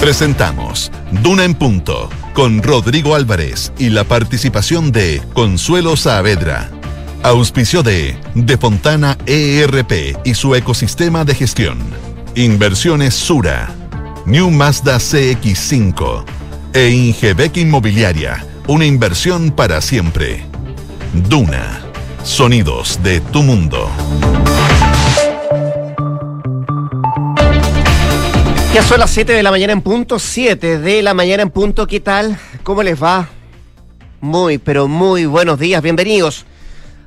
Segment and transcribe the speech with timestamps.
[0.00, 0.90] Presentamos
[1.22, 6.68] Duna en Punto con Rodrigo Álvarez y la participación de Consuelo Saavedra.
[7.22, 11.78] Auspicio de De Fontana ERP y su ecosistema de gestión.
[12.34, 13.72] Inversiones Sura.
[14.26, 16.24] New Mazda CX5.
[16.74, 18.44] E Ingebec Inmobiliaria.
[18.66, 20.44] Una inversión para siempre.
[21.28, 21.82] Duna.
[22.24, 23.88] Sonidos de tu mundo.
[28.72, 31.86] Ya son las 7 de la mañana en punto, 7 de la mañana en punto,
[31.86, 32.38] ¿qué tal?
[32.62, 33.28] ¿Cómo les va?
[34.22, 36.46] Muy, pero muy buenos días, bienvenidos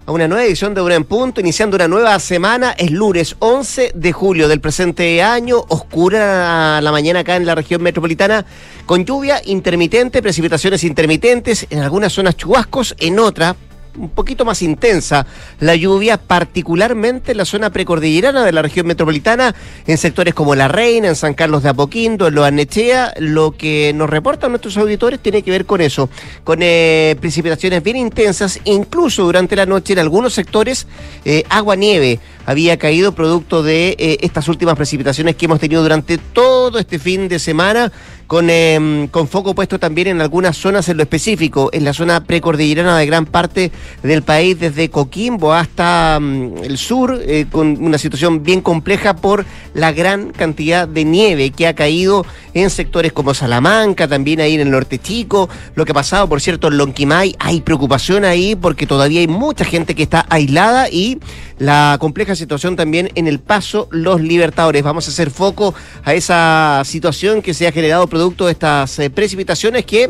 [0.06, 3.94] a una nueva edición de Una en Punto, iniciando una nueva semana, es lunes 11
[3.96, 8.46] de julio del presente año, oscura la mañana acá en la región metropolitana,
[8.86, 13.56] con lluvia intermitente, precipitaciones intermitentes, en algunas zonas chubascos, en otras
[13.98, 15.26] un poquito más intensa
[15.60, 19.56] la lluvia, particularmente en la zona precordillerana de la región metropolitana,
[19.88, 23.14] en sectores como La Reina, en San Carlos de Apoquindo, en Loanechea.
[23.20, 26.10] Lo que nos reportan nuestros auditores tiene que ver con eso,
[26.44, 30.88] con eh, precipitaciones bien intensas, incluso durante la noche en algunos sectores,
[31.24, 36.80] eh, agua-nieve había caído producto de eh, estas últimas precipitaciones que hemos tenido durante todo
[36.80, 37.92] este fin de semana
[38.28, 42.24] con, em, con foco puesto también en algunas zonas en lo específico, en la zona
[42.24, 43.72] precordillerana de gran parte
[44.04, 49.46] del país, desde Coquimbo hasta mm, el sur, eh, con una situación bien compleja por
[49.74, 54.62] la gran cantidad de nieve que ha caído en sectores como Salamanca, también ahí en
[54.62, 58.88] el norte chico, lo que ha pasado, por cierto, en Lonquimay, hay preocupación ahí porque
[58.88, 61.20] todavía hay mucha gente que está aislada y
[61.58, 64.84] la compleja situación también en el paso Los Libertadores.
[64.84, 65.74] Vamos a hacer foco
[66.04, 70.10] a esa situación que se ha generado producto de estas eh, precipitaciones que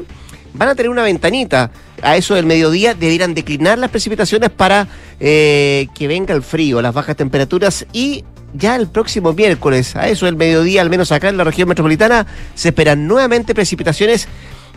[0.54, 1.72] van a tener una ventanita.
[2.04, 4.88] A eso del mediodía debieran declinar las precipitaciones para
[5.20, 10.28] eh, que venga el frío, las bajas temperaturas y ya el próximo miércoles, a eso
[10.28, 14.28] del mediodía, al menos acá en la región metropolitana, se esperan nuevamente precipitaciones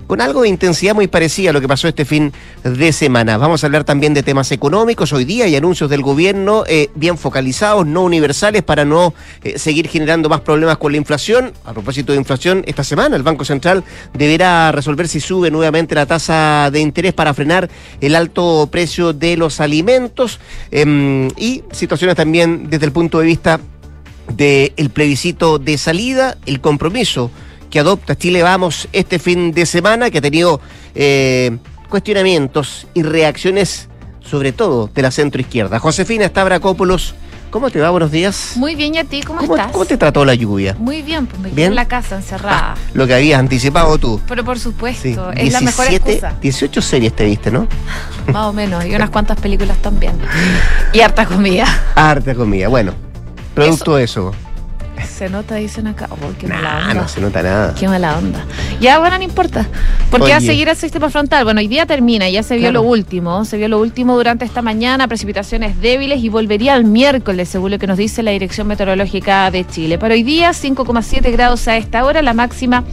[0.06, 2.32] con algo de intensidad muy parecida a lo que pasó este fin
[2.64, 3.36] de semana.
[3.36, 7.18] Vamos a hablar también de temas económicos hoy día y anuncios del gobierno eh, bien
[7.18, 11.52] focalizados, no universales, para no eh, seguir generando más problemas con la inflación.
[11.64, 16.06] A propósito de inflación, esta semana el Banco Central deberá resolver si sube nuevamente la
[16.06, 17.68] tasa de interés para frenar
[18.00, 23.60] el alto precio de los alimentos em, y situaciones también desde el punto de vista
[24.34, 27.30] del plebiscito de salida, el compromiso
[27.70, 30.60] que adopta Chile Vamos este fin de semana, que ha tenido
[30.94, 31.56] eh,
[31.88, 33.88] cuestionamientos y reacciones,
[34.20, 35.78] sobre todo de la centroizquierda.
[35.78, 37.14] Josefina Stavrakopoulos,
[37.50, 37.90] ¿cómo te va?
[37.90, 38.52] Buenos días.
[38.56, 39.22] Muy bien, ¿y a ti?
[39.22, 39.72] ¿Cómo, estás?
[39.72, 40.76] ¿Cómo te trató la lluvia?
[40.78, 42.74] Muy bien, pues me quedé en la casa encerrada.
[42.74, 44.20] Ah, lo que habías anticipado tú.
[44.26, 46.36] Pero por supuesto, es la mejor excusa.
[46.40, 47.66] 18 series te viste, ¿no?
[48.32, 50.14] Más o menos, y unas cuantas películas también.
[50.92, 51.66] Y harta comida.
[51.94, 52.94] Harta comida, bueno.
[53.54, 54.32] Producto de eso.
[55.04, 56.08] Se nota, dicen acá.
[56.10, 56.94] Oh, qué mala onda.
[56.94, 57.74] No se nota nada.
[57.78, 58.44] Qué mala onda.
[58.80, 59.66] Ya, bueno, no importa.
[60.10, 61.44] Porque va a seguir el sistema frontal.
[61.44, 63.44] Bueno, hoy día termina, ya se vio lo último.
[63.44, 67.78] Se vio lo último durante esta mañana, precipitaciones débiles y volvería el miércoles, según lo
[67.78, 69.98] que nos dice la Dirección Meteorológica de Chile.
[69.98, 72.22] Para hoy día, 5,7 grados a esta hora.
[72.22, 72.84] La máxima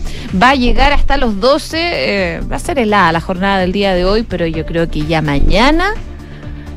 [0.42, 1.78] va a llegar hasta los 12.
[1.78, 5.06] Eh, va a ser helada la jornada del día de hoy, pero yo creo que
[5.06, 5.94] ya mañana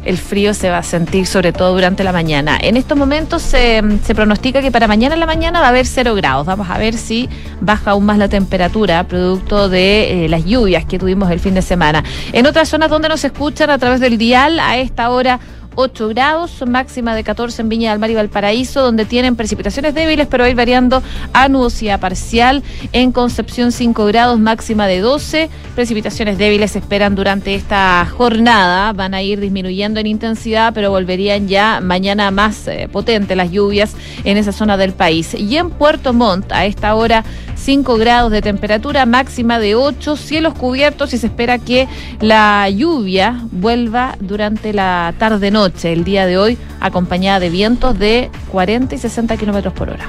[0.05, 2.59] el frío se va a sentir sobre todo durante la mañana.
[2.61, 3.83] En estos momentos se,
[4.15, 6.47] pronostica que para mañana en la mañana va a haber cero grados.
[6.47, 7.29] Vamos a ver si
[7.61, 11.63] baja aún más la temperatura producto de eh, las lluvias que tuvimos el fin de
[11.63, 12.05] semana.
[12.33, 15.41] En otras zonas donde nos escuchan a través del dial a esta hora
[15.81, 20.27] 8 grados, máxima de 14 en Viña del Mar y Valparaíso, donde tienen precipitaciones débiles,
[20.27, 22.65] pero va ir variando a nubosidad parcial.
[22.93, 25.49] En Concepción 5 grados, máxima de 12.
[25.77, 28.93] Precipitaciones débiles se esperan durante esta jornada.
[28.93, 33.95] Van a ir disminuyendo en intensidad, pero volverían ya mañana más eh, potentes las lluvias
[34.25, 35.33] en esa zona del país.
[35.35, 37.23] Y en Puerto Montt, a esta hora,
[37.59, 41.89] 5 grados de temperatura, máxima de 8, cielos cubiertos y se espera que
[42.21, 48.95] la lluvia vuelva durante la tarde-noche el día de hoy, acompañada de vientos de 40
[48.95, 50.09] y 60 kilómetros por hora.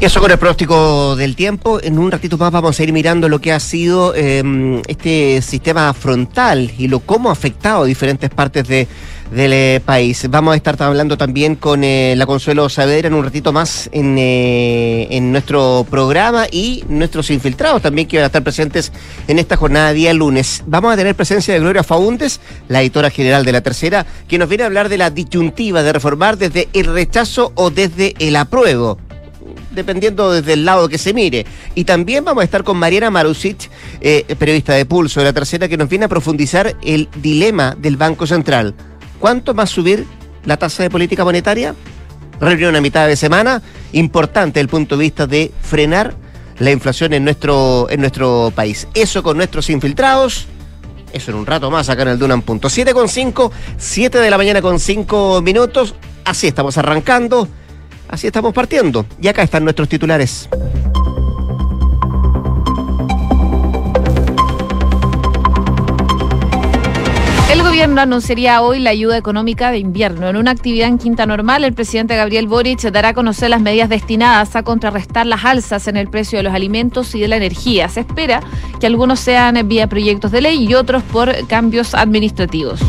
[0.00, 1.80] Eso con el pronóstico del tiempo.
[1.82, 5.92] En un ratito más vamos a ir mirando lo que ha sido em, este sistema
[5.92, 8.86] frontal y lo cómo ha afectado diferentes partes de,
[9.30, 10.26] del eh, país.
[10.30, 14.16] Vamos a estar hablando también con eh, la Consuelo Saavedra en un ratito más en,
[14.18, 18.92] eh, en nuestro programa y nuestros infiltrados también que van a estar presentes
[19.26, 20.62] en esta jornada día lunes.
[20.66, 24.48] Vamos a tener presencia de Gloria Faúndes, la editora general de La Tercera, que nos
[24.48, 28.98] viene a hablar de la disyuntiva de reformar desde el rechazo o desde el apruebo
[29.70, 31.46] dependiendo desde el lado que se mire.
[31.76, 33.70] Y también vamos a estar con Mariana Marusic,
[34.36, 38.26] periodista de Pulso, de la tercera, que nos viene a profundizar el dilema del Banco
[38.26, 38.74] Central.
[39.18, 40.06] ¿Cuánto va a subir
[40.44, 41.74] la tasa de política monetaria?
[42.40, 43.62] reunión a mitad de semana,
[43.92, 46.14] importante desde el punto de vista de frenar
[46.58, 48.88] la inflación en nuestro, en nuestro país.
[48.94, 50.46] Eso con nuestros infiltrados.
[51.12, 52.42] Eso en un rato más acá en el Dunan.
[52.42, 52.68] Punto.
[52.68, 55.94] 7 con 5, 7 de la mañana con 5 minutos.
[56.24, 57.48] Así estamos arrancando,
[58.08, 59.06] así estamos partiendo.
[59.20, 60.48] Y acá están nuestros titulares.
[67.78, 70.28] Gobierno anunciaría hoy la ayuda económica de invierno.
[70.28, 73.88] En una actividad en Quinta Normal, el presidente Gabriel Boric dará a conocer las medidas
[73.88, 77.88] destinadas a contrarrestar las alzas en el precio de los alimentos y de la energía.
[77.88, 78.40] Se espera
[78.80, 82.80] que algunos sean vía proyectos de ley y otros por cambios administrativos.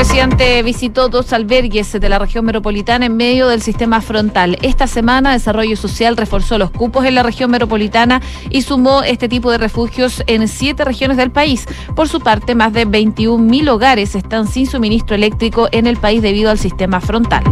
[0.00, 4.56] El presidente visitó dos albergues de la región metropolitana en medio del sistema frontal.
[4.62, 9.50] Esta semana, Desarrollo Social reforzó los cupos en la región metropolitana y sumó este tipo
[9.50, 11.66] de refugios en siete regiones del país.
[11.94, 16.50] Por su parte, más de 21.000 hogares están sin suministro eléctrico en el país debido
[16.50, 17.44] al sistema frontal.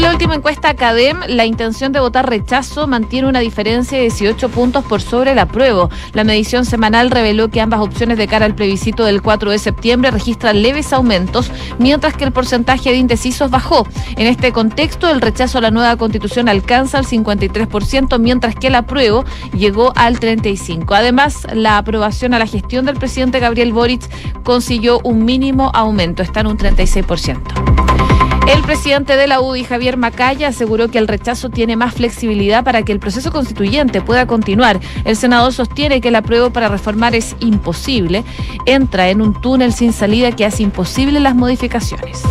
[0.00, 4.48] Según la última encuesta Academ, la intención de votar rechazo mantiene una diferencia de 18
[4.48, 5.90] puntos por sobre el apruebo.
[6.14, 10.10] La medición semanal reveló que ambas opciones de cara al plebiscito del 4 de septiembre
[10.10, 13.86] registran leves aumentos, mientras que el porcentaje de indecisos bajó.
[14.16, 18.76] En este contexto, el rechazo a la nueva constitución alcanza el 53%, mientras que el
[18.76, 20.96] apruebo llegó al 35%.
[20.96, 24.08] Además, la aprobación a la gestión del presidente Gabriel Boric
[24.44, 28.19] consiguió un mínimo aumento, está en un 36%.
[28.48, 32.82] El presidente de la UDI, Javier Macaya, aseguró que el rechazo tiene más flexibilidad para
[32.82, 34.80] que el proceso constituyente pueda continuar.
[35.04, 38.24] El senador sostiene que el apruebo para reformar es imposible.
[38.66, 42.22] Entra en un túnel sin salida que hace imposible las modificaciones.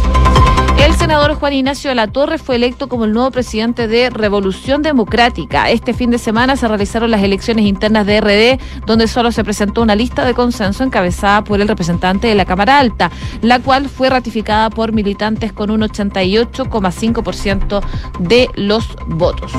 [0.79, 4.81] El senador Juan Ignacio de la Torre fue electo como el nuevo presidente de Revolución
[4.81, 5.69] Democrática.
[5.69, 9.81] Este fin de semana se realizaron las elecciones internas de RD, donde solo se presentó
[9.81, 13.11] una lista de consenso encabezada por el representante de la Cámara Alta,
[13.41, 17.81] la cual fue ratificada por militantes con un 88,5%
[18.19, 19.51] de los votos.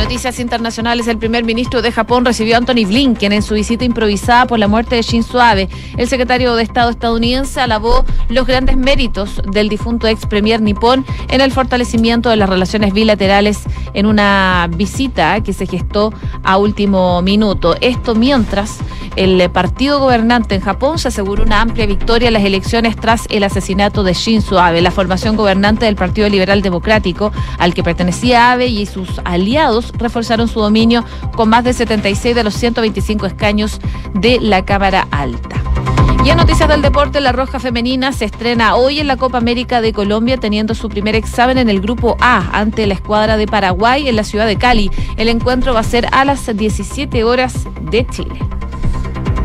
[0.00, 4.46] Noticias internacionales, el primer ministro de Japón recibió a Anthony Blinken en su visita improvisada
[4.46, 5.68] por la muerte de Shinzo Abe.
[5.98, 11.42] El secretario de Estado estadounidense alabó los grandes méritos del difunto ex premier nipón en
[11.42, 13.60] el fortalecimiento de las relaciones bilaterales
[13.94, 17.76] en una visita que se gestó a último minuto.
[17.80, 18.78] Esto mientras
[19.16, 23.42] el partido gobernante en Japón se aseguró una amplia victoria en las elecciones tras el
[23.42, 24.80] asesinato de Shinzo Abe.
[24.80, 30.48] La formación gobernante del Partido Liberal Democrático, al que pertenecía Abe y sus aliados, reforzaron
[30.48, 31.04] su dominio
[31.34, 33.80] con más de 76 de los 125 escaños
[34.14, 35.79] de la Cámara Alta.
[36.22, 39.80] Y en noticias del deporte, la Roja Femenina se estrena hoy en la Copa América
[39.80, 44.06] de Colombia, teniendo su primer examen en el Grupo A ante la escuadra de Paraguay
[44.06, 44.90] en la ciudad de Cali.
[45.16, 48.38] El encuentro va a ser a las 17 horas de Chile.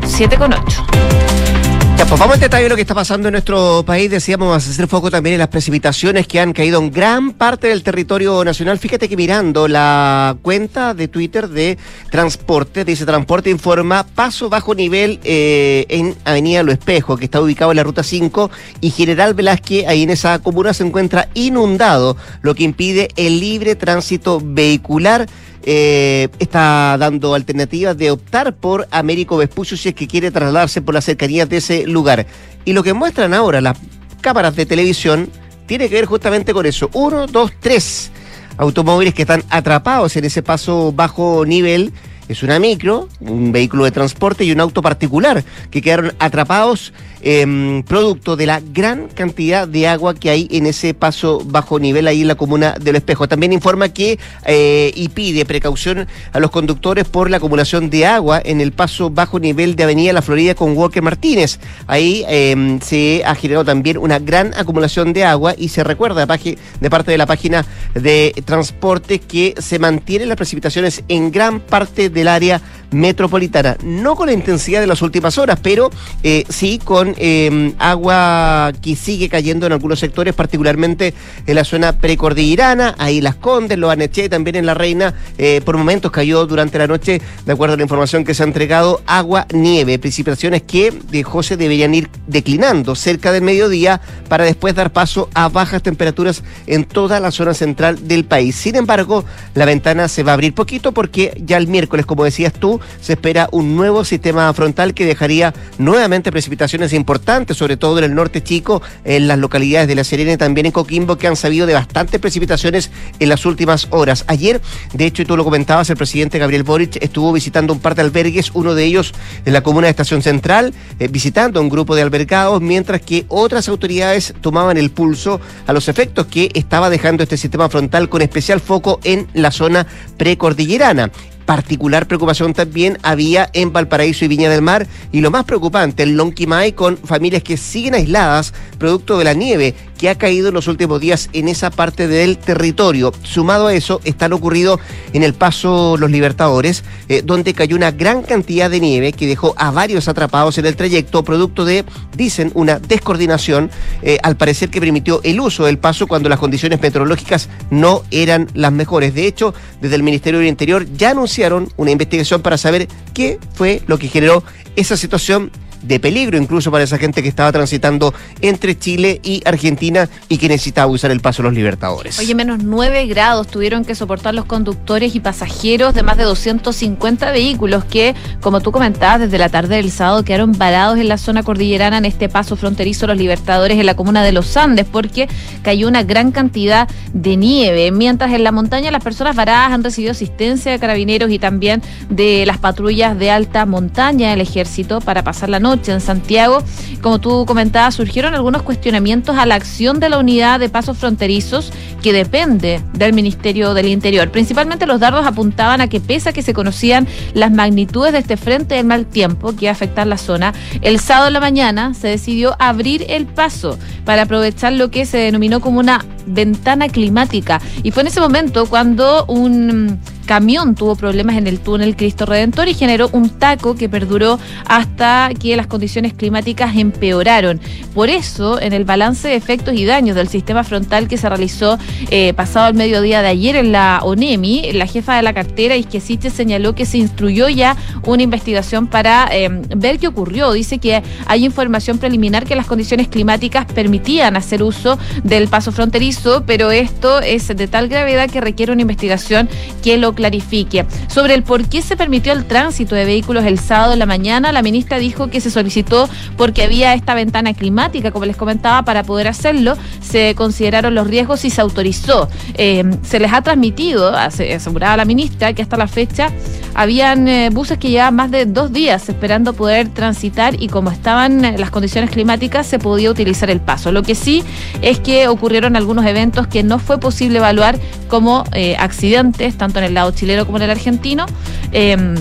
[0.05, 1.64] 7 con 8.
[1.97, 4.11] Ya, pues vamos a detalle lo que está pasando en nuestro país.
[4.11, 8.43] Decíamos hacer foco también en las precipitaciones que han caído en gran parte del territorio
[8.43, 8.77] nacional.
[8.79, 11.77] Fíjate que mirando la cuenta de Twitter de
[12.11, 17.71] Transporte, dice Transporte informa paso bajo nivel eh, en Avenida Lo Espejo, que está ubicado
[17.71, 18.51] en la ruta 5,
[18.81, 23.75] y General Velázquez, ahí en esa comuna, se encuentra inundado, lo que impide el libre
[23.75, 25.27] tránsito vehicular
[25.67, 30.93] eh, está dando alternativas de optar por Américo Vespucio si es que quiere trasladarse por
[30.93, 32.27] las cercanías de ese lugar.
[32.65, 33.77] Y lo que muestran ahora las
[34.21, 35.27] cámaras de televisión
[35.65, 36.89] tiene que ver justamente con eso.
[36.93, 38.11] Uno, dos, tres
[38.57, 41.91] automóviles que están atrapados en ese paso bajo nivel
[42.27, 46.93] es una micro, un vehículo de transporte y un auto particular que quedaron atrapados
[47.25, 52.07] eh, producto de la gran cantidad de agua que hay en ese paso bajo nivel
[52.07, 53.27] ahí en la comuna del Espejo.
[53.27, 58.39] También informa que eh, y pide precaución a los conductores por la acumulación de agua
[58.45, 61.59] en el paso bajo nivel de Avenida La Florida con Walker Martínez.
[61.87, 66.89] Ahí eh, se ha generado también una gran acumulación de agua y se recuerda de
[66.89, 67.65] parte de la página
[67.95, 73.77] de transporte que se mantienen las precipitaciones en gran parte del área metropolitana.
[73.83, 75.89] No con la intensidad de las últimas horas, pero
[76.23, 81.13] eh, sí con eh, agua que sigue cayendo en algunos sectores, particularmente
[81.45, 85.77] en la zona precordillerana, ahí Las Condes, Lo Aneché, también en La Reina, eh, por
[85.77, 89.47] momentos cayó durante la noche, de acuerdo a la información que se ha entregado, agua,
[89.53, 95.29] nieve, precipitaciones que de José deberían ir declinando cerca del mediodía para después dar paso
[95.33, 98.55] a bajas temperaturas en toda la zona central del país.
[98.55, 102.53] Sin embargo, la ventana se va a abrir poquito porque ya el miércoles, como decías
[102.53, 107.99] tú, se espera un nuevo sistema frontal que dejaría nuevamente precipitaciones importantes importantes, sobre todo
[107.99, 111.27] en el norte chico, en las localidades de La Serena y también en Coquimbo, que
[111.27, 114.25] han sabido de bastantes precipitaciones en las últimas horas.
[114.25, 114.59] Ayer,
[114.91, 118.01] de hecho, y tú lo comentabas, el presidente Gabriel Boric estuvo visitando un par de
[118.01, 119.13] albergues, uno de ellos
[119.45, 123.69] en la comuna de Estación Central, eh, visitando un grupo de albergados, mientras que otras
[123.69, 128.59] autoridades tomaban el pulso a los efectos que estaba dejando este sistema frontal con especial
[128.59, 129.85] foco en la zona
[130.17, 131.11] precordillerana
[131.45, 134.87] particular preocupación también había en Valparaíso y Viña del Mar.
[135.11, 139.73] Y lo más preocupante, el Lonquimay con familias que siguen aisladas producto de la nieve
[139.97, 143.13] que ha caído en los últimos días en esa parte del territorio.
[143.23, 144.79] Sumado a eso, están ocurrido
[145.13, 149.53] en el paso Los Libertadores, eh, donde cayó una gran cantidad de nieve que dejó
[149.57, 151.85] a varios atrapados en el trayecto, producto de,
[152.15, 153.71] dicen, una descoordinación,
[154.01, 158.47] eh, al parecer que permitió el uso del paso cuando las condiciones meteorológicas no eran
[158.53, 159.13] las mejores.
[159.13, 163.81] De hecho, desde el Ministerio del Interior ya anunciaron una investigación para saber qué fue
[163.87, 164.43] lo que generó
[164.75, 165.51] esa situación
[165.87, 170.47] de peligro incluso para esa gente que estaba transitando entre Chile y Argentina y que
[170.47, 172.19] necesitaba usar el paso de los Libertadores.
[172.19, 177.31] Oye, menos 9 grados tuvieron que soportar los conductores y pasajeros de más de 250
[177.31, 181.43] vehículos que, como tú comentabas, desde la tarde del sábado quedaron varados en la zona
[181.43, 185.27] cordillerana en este paso fronterizo los Libertadores en la comuna de Los Andes porque
[185.61, 190.11] cayó una gran cantidad de nieve, mientras en la montaña las personas varadas han recibido
[190.11, 195.49] asistencia de carabineros y también de las patrullas de alta montaña del ejército para pasar
[195.49, 196.63] la noche en Santiago.
[197.01, 201.71] Como tú comentabas, surgieron algunos cuestionamientos a la acción de la unidad de pasos fronterizos
[202.01, 204.31] que depende del Ministerio del Interior.
[204.31, 208.37] Principalmente los dardos apuntaban a que pese a que se conocían las magnitudes de este
[208.37, 212.55] frente del mal tiempo que afectar la zona, el sábado en la mañana se decidió
[212.59, 217.61] abrir el paso para aprovechar lo que se denominó como una ventana climática.
[217.83, 222.67] Y fue en ese momento cuando un camión tuvo problemas en el túnel Cristo Redentor
[222.67, 227.61] y generó un taco que perduró hasta que las condiciones climáticas empeoraron.
[227.93, 231.77] Por eso, en el balance de efectos y daños del sistema frontal que se realizó
[232.09, 236.29] eh, pasado al mediodía de ayer en la ONEMI, la jefa de la cartera, Isquesiche,
[236.29, 240.51] señaló que se instruyó ya una investigación para eh, ver qué ocurrió.
[240.51, 246.43] Dice que hay información preliminar que las condiciones climáticas permitían hacer uso del paso fronterizo,
[246.45, 249.47] pero esto es de tal gravedad que requiere una investigación
[249.83, 250.85] que lo clarifique.
[251.07, 254.51] Sobre el por qué se permitió el tránsito de vehículos el sábado en la mañana,
[254.51, 259.03] la ministra dijo que se solicitó porque había esta ventana climática, como les comentaba, para
[259.03, 259.77] poder hacerlo.
[260.01, 262.27] Se consideraron los riesgos y se autorizó.
[262.55, 266.29] Eh, se les ha transmitido, aseguraba la ministra, que hasta la fecha
[266.73, 271.41] habían eh, buses que llevaban más de dos días esperando poder transitar y como estaban
[271.57, 273.91] las condiciones climáticas se podía utilizar el paso.
[273.91, 274.43] Lo que sí
[274.81, 279.85] es que ocurrieron algunos eventos que no fue posible evaluar como eh, accidentes, tanto en
[279.85, 281.25] el lado chileno como en el argentino,
[281.71, 282.15] em,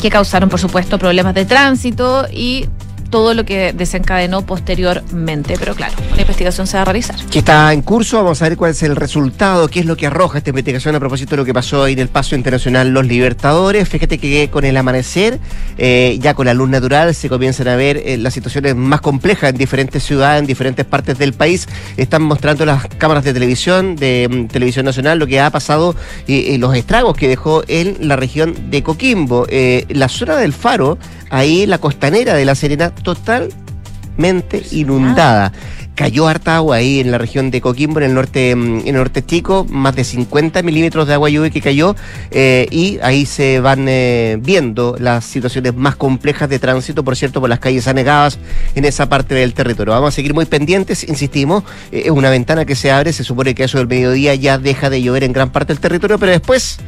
[0.00, 2.68] que causaron, por supuesto, problemas de tránsito y
[3.16, 5.56] todo lo que desencadenó posteriormente.
[5.58, 7.16] Pero claro, la investigación se va a realizar.
[7.30, 10.06] Que está en curso, vamos a ver cuál es el resultado, qué es lo que
[10.06, 13.06] arroja esta investigación a propósito de lo que pasó ahí en el Paso Internacional Los
[13.06, 13.88] Libertadores.
[13.88, 15.40] Fíjate que con el amanecer,
[15.78, 19.48] eh, ya con la luz natural, se comienzan a ver eh, las situaciones más complejas
[19.48, 21.66] en diferentes ciudades, en diferentes partes del país.
[21.96, 25.96] Están mostrando las cámaras de televisión, de mm, televisión nacional, lo que ha pasado
[26.26, 29.46] y los estragos que dejó en la región de Coquimbo.
[29.48, 30.98] Eh, la zona del Faro,
[31.30, 35.52] ahí la costanera de La Serena, totalmente inundada.
[35.96, 38.96] Cayó harta agua ahí en la región de Coquimbo, en el norte, mm, en el
[38.96, 41.96] norte chico, más de 50 milímetros de agua lluvia que cayó,
[42.30, 47.40] eh, y ahí se van eh, viendo las situaciones más complejas de tránsito, por cierto,
[47.40, 48.38] por las calles anegadas
[48.74, 49.94] en esa parte del territorio.
[49.94, 53.54] Vamos a seguir muy pendientes, insistimos, eh, es una ventana que se abre, se supone
[53.54, 56.78] que eso del mediodía ya deja de llover en gran parte del territorio, pero después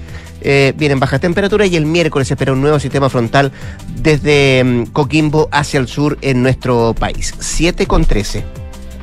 [0.40, 3.52] eh, vienen bajas temperaturas y el miércoles se espera un nuevo sistema frontal
[3.97, 7.35] desde mm, Coquimbo hacia el sur en nuestro país.
[7.38, 8.45] 7 con 13.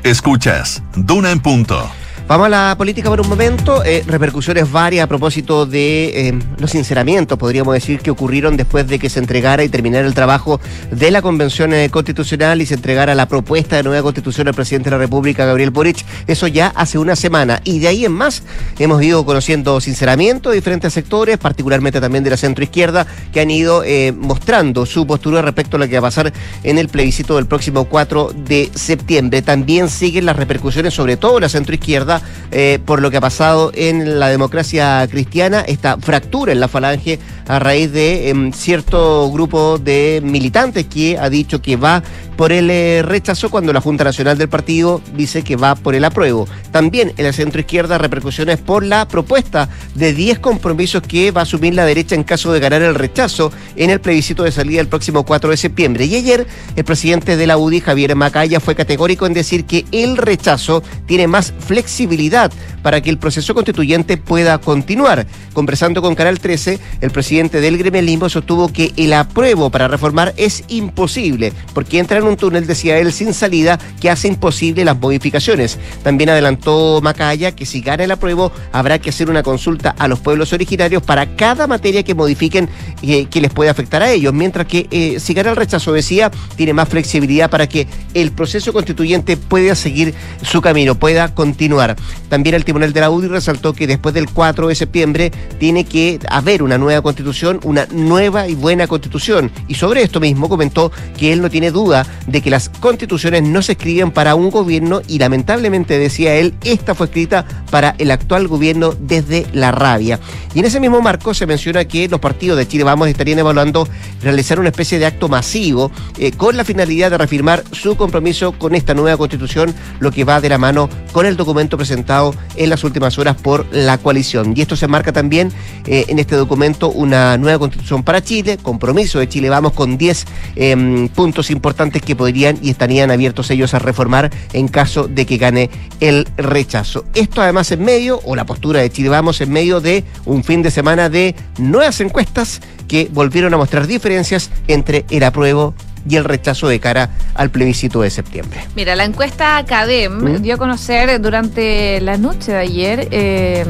[0.03, 1.89] Escuchas, Duna en punto.
[2.27, 3.83] Vamos a la política por un momento.
[3.85, 8.97] Eh, repercusiones varias a propósito de eh, los sinceramientos, podríamos decir, que ocurrieron después de
[8.97, 13.13] que se entregara y terminara el trabajo de la Convención eh, Constitucional y se entregara
[13.13, 16.03] la propuesta de nueva constitución al presidente de la República, Gabriel Boric.
[16.25, 17.61] Eso ya hace una semana.
[17.63, 18.41] Y de ahí en más
[18.79, 23.83] hemos ido conociendo sinceramientos de diferentes sectores, particularmente también de la centroizquierda, que han ido
[24.17, 27.85] mostrando su postura respecto a lo que va a pasar en el plebiscito del próximo
[27.85, 29.43] 4 de septiembre.
[29.43, 32.14] También siguen las repercusiones, sobre todo la centroizquierda
[32.51, 37.19] eh, por lo que ha pasado en la democracia cristiana, esta fractura en la falange
[37.47, 42.03] a raíz de em, cierto grupo de militantes que ha dicho que va
[42.35, 46.05] por el eh, rechazo cuando la Junta Nacional del Partido dice que va por el
[46.05, 46.47] apruebo.
[46.71, 51.43] También en la centro izquierda repercusiones por la propuesta de 10 compromisos que va a
[51.43, 54.87] asumir la derecha en caso de ganar el rechazo en el plebiscito de salida el
[54.87, 56.05] próximo 4 de septiembre.
[56.05, 60.17] Y ayer el presidente de la UDI, Javier Macaya, fue categórico en decir que el
[60.17, 62.51] rechazo tiene más flexibilidad
[62.81, 65.25] para que el proceso constituyente pueda continuar.
[65.53, 70.63] Conversando con Canal 13, el presidente del gremialismo sostuvo que el apruebo para reformar es
[70.67, 75.77] imposible, porque entra en un túnel, decía él, sin salida que hace imposible las modificaciones.
[76.03, 80.19] También adelantó Macaya que si gana el apruebo habrá que hacer una consulta a los
[80.19, 82.69] pueblos originarios para cada materia que modifiquen
[83.01, 86.31] eh, que les puede afectar a ellos, mientras que eh, si gana el rechazo, decía,
[86.55, 91.95] tiene más flexibilidad para que el proceso constituyente pueda seguir su camino, pueda continuar.
[92.29, 96.19] También el Tribunal de la UDI resaltó que después del 4 de septiembre tiene que
[96.29, 99.51] haber una nueva constitución, una nueva y buena constitución.
[99.67, 103.61] Y sobre esto mismo comentó que él no tiene duda de que las constituciones no
[103.61, 108.47] se escriben para un gobierno y lamentablemente, decía él, esta fue escrita para el actual
[108.47, 110.19] gobierno desde la rabia.
[110.53, 113.87] Y en ese mismo marco se menciona que los partidos de Chile Vamos estarían evaluando
[114.21, 118.75] realizar una especie de acto masivo eh, con la finalidad de reafirmar su compromiso con
[118.75, 122.83] esta nueva constitución, lo que va de la mano con el documento presentado en las
[122.83, 124.53] últimas horas por la coalición.
[124.55, 125.51] Y esto se marca también
[125.85, 130.25] eh, en este documento una nueva constitución para Chile, compromiso de Chile Vamos con 10
[130.55, 135.37] em, puntos importantes que podrían y estarían abiertos ellos a reformar en caso de que
[135.37, 135.69] gane
[135.99, 137.05] el rechazo.
[137.13, 140.61] Esto además en medio, o la postura de Chile Vamos en medio de un fin
[140.61, 145.73] de semana de nuevas encuestas que volvieron a mostrar diferencias entre el apruebo
[146.07, 148.65] y el rechazo de cara al plebiscito de septiembre.
[148.75, 150.41] Mira, la encuesta Academ ¿Mm?
[150.41, 153.65] dio a conocer durante la noche de ayer eh,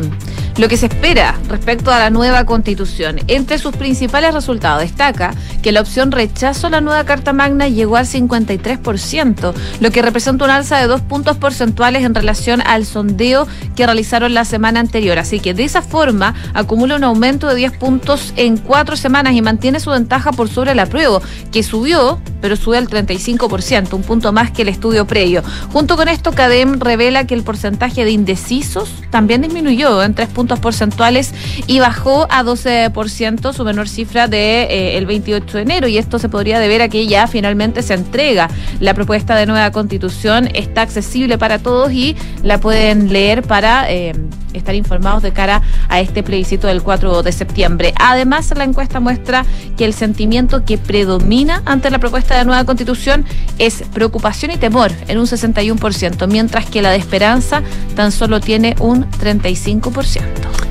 [0.58, 3.20] lo que se espera respecto a la nueva constitución.
[3.28, 7.98] Entre sus principales resultados destaca que la opción rechazo a la nueva Carta Magna llegó
[7.98, 13.48] al 53%, lo que representa un alza de dos puntos porcentuales en relación al sondeo
[13.76, 15.20] que realizaron la semana anterior.
[15.20, 19.42] Así que de esa forma acumula un aumento de 10 puntos en cuatro semanas y
[19.42, 24.32] mantiene su ventaja por sobre el apruebo, que subió, pero sube al 35%, un punto
[24.32, 25.44] más que el estudio previo.
[25.72, 30.60] Junto con esto, CADEM revela que el porcentaje de indecisos también disminuyó en tres puntos
[30.60, 31.34] porcentuales
[31.68, 36.20] y bajó a 12% su menor cifra de eh, el 28 de enero y esto
[36.20, 40.82] se podría deber a que ya finalmente se entrega la propuesta de nueva constitución está
[40.82, 44.14] accesible para todos y la pueden leer para eh,
[44.56, 47.94] estar informados de cara a este plebiscito del 4 de septiembre.
[48.00, 49.46] Además, la encuesta muestra
[49.78, 53.26] que el sentimiento que predomina ante la propuesta de nueva constitución
[53.60, 57.62] es preocupación y temor en un 61%, mientras que la de esperanza
[57.96, 60.22] tan solo tiene un 35%.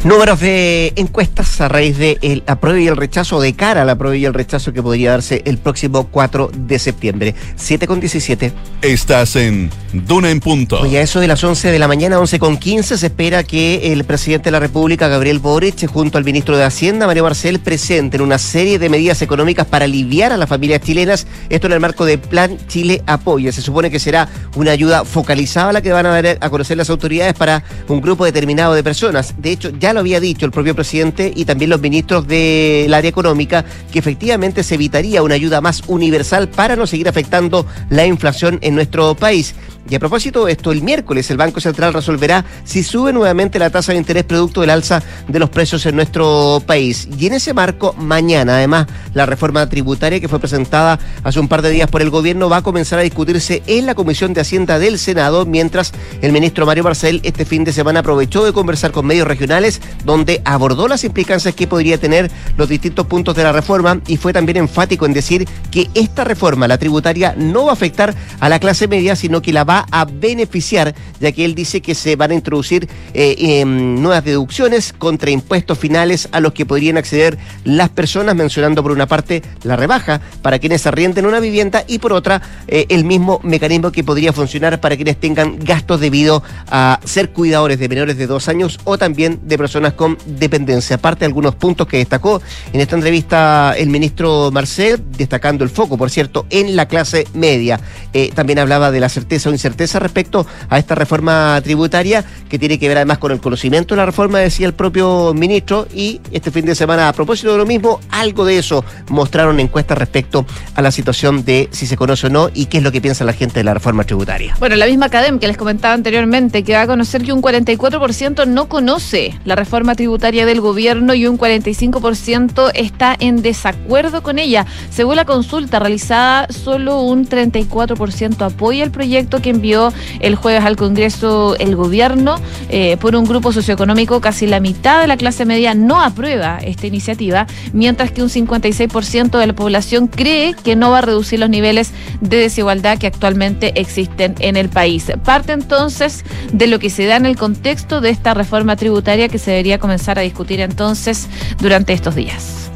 [0.05, 4.15] Números de encuestas a raíz del el apruebo y el rechazo, de cara al apruebo
[4.15, 7.35] y el rechazo que podría darse el próximo 4 de septiembre.
[7.57, 8.53] 7 con 17.
[8.83, 10.81] Estás en Duna en Punto.
[10.81, 13.74] Oye, a eso de las 11 de la mañana, 11 con 15, se espera que
[13.83, 18.21] el presidente de la República, Gabriel Boric, junto al ministro de Hacienda, Mario Marcel, presenten
[18.21, 21.27] una serie de medidas económicas para aliviar a las familias chilenas.
[21.49, 23.53] Esto en el marco del Plan Chile Apoya.
[23.53, 26.91] Se supone que será una ayuda focalizada la que van a dar a conocer las
[26.91, 29.35] autoridades para un grupo determinado de personas.
[29.39, 33.09] De hecho, ya lo había dicho el propio presidente y también los ministros del área
[33.09, 38.59] económica que efectivamente se evitaría una ayuda más universal para no seguir afectando la inflación
[38.63, 39.55] en nuestro país.
[39.89, 43.69] Y a propósito de esto, el miércoles el Banco Central resolverá si sube nuevamente la
[43.69, 47.07] tasa de interés producto del alza de los precios en nuestro país.
[47.19, 51.61] Y en ese marco, mañana, además, la reforma tributaria que fue presentada hace un par
[51.61, 54.79] de días por el gobierno va a comenzar a discutirse en la Comisión de Hacienda
[54.79, 55.93] del Senado, mientras
[56.23, 60.41] el ministro Mario Marcel este fin de semana aprovechó de conversar con medios regionales, donde
[60.47, 64.57] abordó las implicancias que podría tener los distintos puntos de la reforma y fue también
[64.57, 68.89] enfático en decir que esta reforma, la tributaria, no va a afectar a la clase
[68.89, 72.35] media, sino que la va a beneficiar, ya que él dice que se van a
[72.35, 78.35] introducir eh, em, nuevas deducciones contra impuestos finales a los que podrían acceder las personas,
[78.35, 82.87] mencionando por una parte la rebaja para quienes arrienden una vivienda y por otra eh,
[82.89, 87.89] el mismo mecanismo que podría funcionar para quienes tengan gastos debido a ser cuidadores de
[87.89, 90.97] menores de dos años o también de personas con dependencia.
[90.97, 92.41] Aparte, algunos puntos que destacó
[92.73, 97.81] en esta entrevista el ministro Marcel, destacando el foco, por cierto, en la clase media.
[98.13, 102.79] Eh, también hablaba de la certeza o incerteza respecto a esta reforma tributaria que tiene
[102.79, 106.51] que ver además con el conocimiento de la reforma, decía el propio ministro, y este
[106.51, 110.83] fin de semana, a propósito de lo mismo, algo de eso mostraron encuestas respecto a
[110.83, 113.33] la situación de si se conoce o no y qué es lo que piensa la
[113.33, 114.55] gente de la reforma tributaria.
[114.59, 118.47] Bueno, la misma Academ que les comentaba anteriormente, que va a conocer que un 44%
[118.47, 124.67] no conoce la reforma tributaria del gobierno y un 45% está en desacuerdo con ella.
[124.91, 130.77] Según la consulta realizada, solo un 34% apoya el proyecto que envió el jueves al
[130.77, 132.37] Congreso el gobierno
[132.69, 134.21] eh, por un grupo socioeconómico.
[134.21, 139.39] Casi la mitad de la clase media no aprueba esta iniciativa, mientras que un 56%
[139.39, 143.79] de la población cree que no va a reducir los niveles de desigualdad que actualmente
[143.81, 145.11] existen en el país.
[145.25, 149.39] Parte entonces de lo que se da en el contexto de esta reforma tributaria que
[149.39, 151.29] se debería comenzar a discutir entonces
[151.61, 152.71] durante estos días.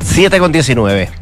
[0.00, 1.21] 7 con 19.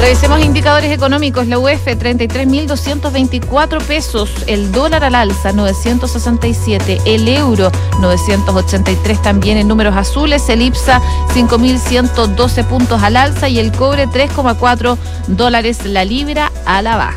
[0.00, 1.46] Revisemos indicadores económicos.
[1.46, 4.30] La UEF 33.224 pesos.
[4.46, 7.00] El dólar al alza 967.
[7.06, 10.48] El euro 983 también en números azules.
[10.48, 11.00] El IPSA
[11.34, 14.96] 5.112 puntos al alza y el cobre 3,4
[15.28, 17.16] dólares la libra a la baja.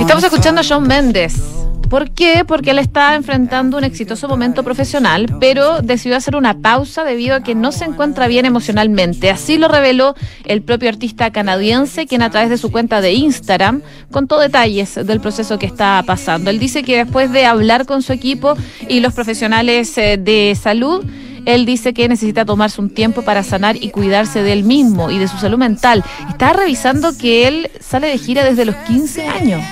[0.00, 1.61] Estamos escuchando a John Méndez.
[1.92, 2.46] ¿Por qué?
[2.46, 7.42] Porque él está enfrentando un exitoso momento profesional, pero decidió hacer una pausa debido a
[7.42, 9.28] que no se encuentra bien emocionalmente.
[9.28, 10.14] Así lo reveló
[10.46, 15.20] el propio artista canadiense, quien a través de su cuenta de Instagram contó detalles del
[15.20, 16.48] proceso que está pasando.
[16.48, 18.54] Él dice que después de hablar con su equipo
[18.88, 21.04] y los profesionales eh, de salud,
[21.44, 25.18] él dice que necesita tomarse un tiempo para sanar y cuidarse de él mismo y
[25.18, 26.02] de su salud mental.
[26.30, 29.62] Está revisando que él sale de gira desde los 15 años.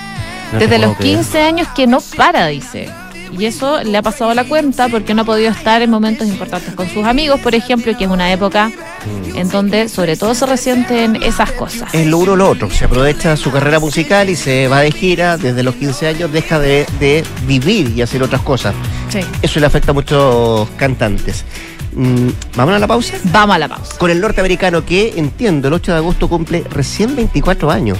[0.57, 2.89] Desde los 15 años que no para, dice.
[3.37, 6.73] Y eso le ha pasado la cuenta porque no ha podido estar en momentos importantes
[6.75, 9.37] con sus amigos, por ejemplo, que es una época mm.
[9.37, 11.93] en donde sobre todo se resienten esas cosas.
[11.93, 12.69] Es lo uno o lo otro.
[12.69, 16.59] Se aprovecha su carrera musical y se va de gira desde los 15 años, deja
[16.59, 18.75] de, vivir y hacer otras cosas.
[19.09, 19.19] Sí.
[19.41, 21.45] Eso le afecta a muchos cantantes.
[21.93, 23.15] Mm, ¿Vamos a la pausa?
[23.25, 23.97] Vamos a la pausa.
[23.97, 27.97] Con el norteamericano que, entiendo, el 8 de agosto cumple recién 24 años.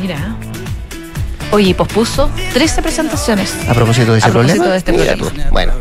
[0.00, 0.36] Mira.
[1.52, 3.56] Oye, pospuso 13 presentaciones.
[3.68, 4.66] A propósito de ese problema.
[4.68, 5.50] De este problema.
[5.50, 5.72] Bueno.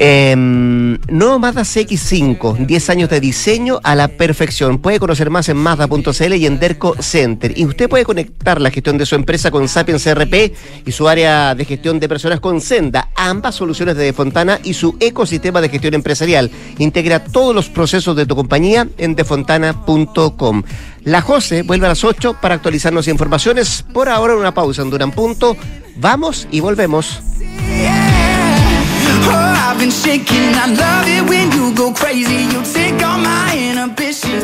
[0.00, 4.78] Eh, nuevo Mazda CX5, 10 años de diseño a la perfección.
[4.78, 7.52] Puede conocer más en Mazda.cl y en Derco Center.
[7.56, 10.54] Y usted puede conectar la gestión de su empresa con Sapiens CRP
[10.86, 14.96] y su área de gestión de personas con Senda, ambas soluciones de Defontana y su
[15.00, 16.48] ecosistema de gestión empresarial.
[16.78, 20.62] Integra todos los procesos de tu compañía en defontana.com.
[21.04, 23.84] La Jose vuelve a las 8 para actualizarnos informaciones.
[23.92, 25.56] Por ahora una pausa en Duran Punto.
[25.96, 27.20] Vamos y volvemos.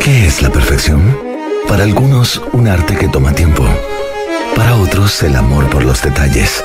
[0.00, 1.18] ¿Qué es la perfección?
[1.68, 3.64] Para algunos, un arte que toma tiempo.
[4.54, 6.64] Para otros, el amor por los detalles.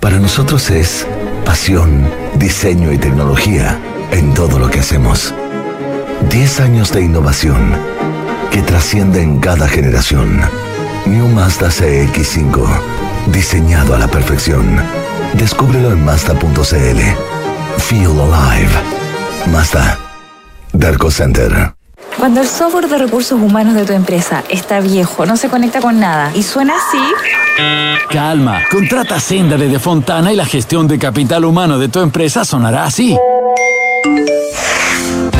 [0.00, 1.06] Para nosotros es
[1.44, 3.78] pasión, diseño y tecnología
[4.10, 5.32] en todo lo que hacemos.
[6.30, 7.74] 10 años de innovación
[8.54, 10.40] que trasciende en cada generación.
[11.06, 12.64] New Mazda CX5,
[13.32, 14.80] diseñado a la perfección.
[15.32, 17.00] Descúbrelo en Mazda.cl.
[17.78, 18.70] Feel alive.
[19.50, 19.98] Mazda.
[20.72, 21.74] Darko Center.
[22.16, 25.98] Cuando el software de recursos humanos de tu empresa está viejo, no se conecta con
[25.98, 28.04] nada y suena así.
[28.08, 32.84] Calma, contrata Senda de Fontana y la gestión de capital humano de tu empresa sonará
[32.84, 33.18] así.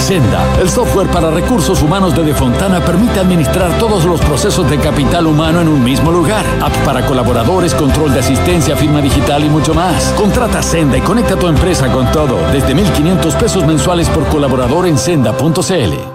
[0.05, 5.27] Senda, el software para recursos humanos de Defontana permite administrar todos los procesos de capital
[5.27, 6.45] humano en un mismo lugar.
[6.61, 10.12] App para colaboradores, control de asistencia, firma digital y mucho más.
[10.12, 14.99] Contrata Senda y conecta tu empresa con todo desde 1.500 pesos mensuales por colaborador en
[14.99, 16.13] senda.cl.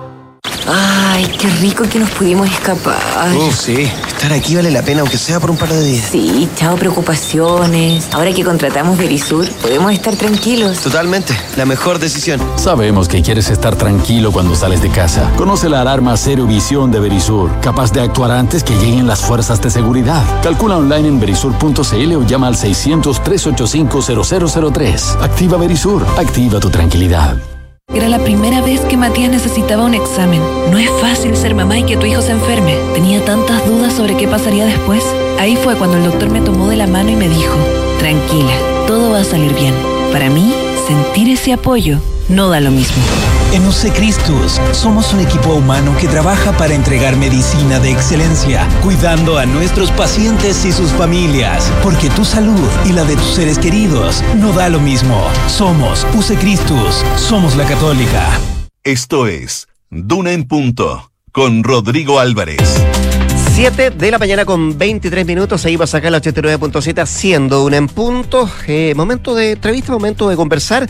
[0.71, 3.01] Ay, qué rico que nos pudimos escapar.
[3.36, 3.91] Oh, sí.
[4.08, 6.10] Estar aquí vale la pena, aunque sea por un par de días.
[6.12, 8.08] Sí, chao preocupaciones.
[8.12, 10.82] Ahora que contratamos Verisur, podemos estar tranquilos.
[10.82, 11.36] Totalmente.
[11.58, 12.39] La mejor decisión.
[12.55, 15.32] Sabemos que quieres estar tranquilo cuando sales de casa.
[15.38, 19.60] Conoce la alarma Cero Visión de Verisur, capaz de actuar antes que lleguen las fuerzas
[19.62, 20.21] de seguridad.
[20.43, 25.23] Calcula online en verisur.cl o llama al 600-385-0003.
[25.23, 26.05] Activa Verisur.
[26.17, 27.38] Activa tu tranquilidad.
[27.93, 30.41] Era la primera vez que Matías necesitaba un examen.
[30.69, 32.75] No es fácil ser mamá y que tu hijo se enferme.
[32.93, 35.04] Tenía tantas dudas sobre qué pasaría después.
[35.39, 37.58] Ahí fue cuando el doctor me tomó de la mano y me dijo,
[37.97, 38.54] tranquila,
[38.86, 39.73] todo va a salir bien.
[40.12, 40.54] Para mí,
[40.88, 43.02] sentir ese apoyo no da lo mismo.
[43.51, 49.39] En UC Cristus somos un equipo humano que trabaja para entregar medicina de excelencia, cuidando
[49.39, 54.23] a nuestros pacientes y sus familias, porque tu salud y la de tus seres queridos
[54.38, 55.27] no da lo mismo.
[55.47, 58.39] Somos UC Cristus, somos la católica.
[58.83, 62.79] Esto es Duna en Punto con Rodrigo Álvarez.
[63.55, 67.73] 7 de la mañana con 23 minutos, ahí va a sacar la 89.7 haciendo un
[67.73, 68.49] en punto.
[68.67, 70.88] Eh, momento de entrevista, momento de conversar.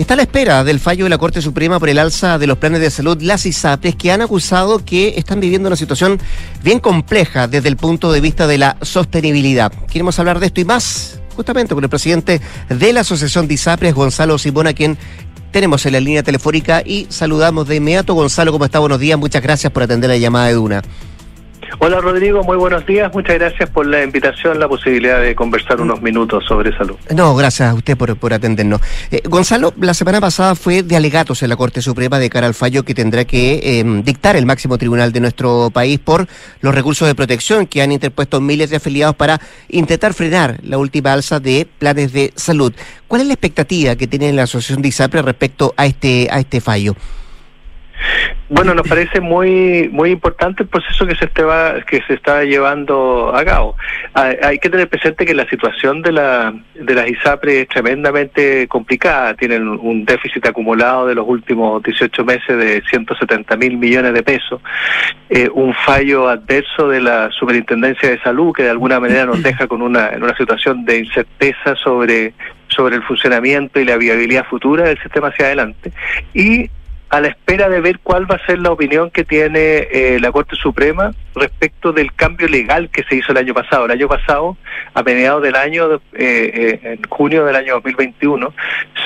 [0.00, 2.56] Está a la espera del fallo de la Corte Suprema por el alza de los
[2.56, 6.18] planes de salud, las ISAPRES, que han acusado que están viviendo una situación
[6.62, 9.70] bien compleja desde el punto de vista de la sostenibilidad.
[9.92, 13.92] Queremos hablar de esto y más justamente con el presidente de la Asociación de ISAPRES,
[13.92, 14.96] Gonzalo Simona, quien
[15.50, 18.14] tenemos en la línea telefónica y saludamos de inmediato.
[18.14, 18.78] Gonzalo, ¿cómo está?
[18.78, 20.82] Buenos días, muchas gracias por atender la llamada de Duna.
[21.78, 23.12] Hola Rodrigo, muy buenos días.
[23.12, 26.96] Muchas gracias por la invitación, la posibilidad de conversar unos minutos sobre salud.
[27.14, 28.80] No, gracias a usted por, por atendernos.
[29.10, 32.54] Eh, Gonzalo, la semana pasada fue de alegatos en la Corte Suprema de cara al
[32.54, 36.26] fallo que tendrá que em, dictar el máximo tribunal de nuestro país por
[36.60, 41.12] los recursos de protección que han interpuesto miles de afiliados para intentar frenar la última
[41.12, 42.72] alza de planes de salud.
[43.06, 46.60] ¿Cuál es la expectativa que tiene la Asociación de ISAPRE respecto a este, a este
[46.60, 46.94] fallo?
[48.48, 53.34] Bueno, nos parece muy muy importante el proceso que se está que se está llevando
[53.34, 53.76] a cabo.
[54.14, 59.34] Hay, que tener presente que la situación de la de las ISAPRE es tremendamente complicada.
[59.34, 64.60] Tienen un déficit acumulado de los últimos 18 meses de 170 mil millones de pesos.
[65.28, 69.66] Eh, un fallo adverso de la Superintendencia de Salud que de alguna manera nos deja
[69.68, 72.34] con una en una situación de incerteza sobre
[72.68, 75.92] sobre el funcionamiento y la viabilidad futura del sistema hacia adelante.
[76.34, 76.70] Y
[77.10, 80.30] a la espera de ver cuál va a ser la opinión que tiene eh, la
[80.30, 83.86] Corte Suprema respecto del cambio legal que se hizo el año pasado.
[83.86, 84.56] El año pasado,
[84.94, 88.54] a mediados del año, eh, eh, en junio del año 2021,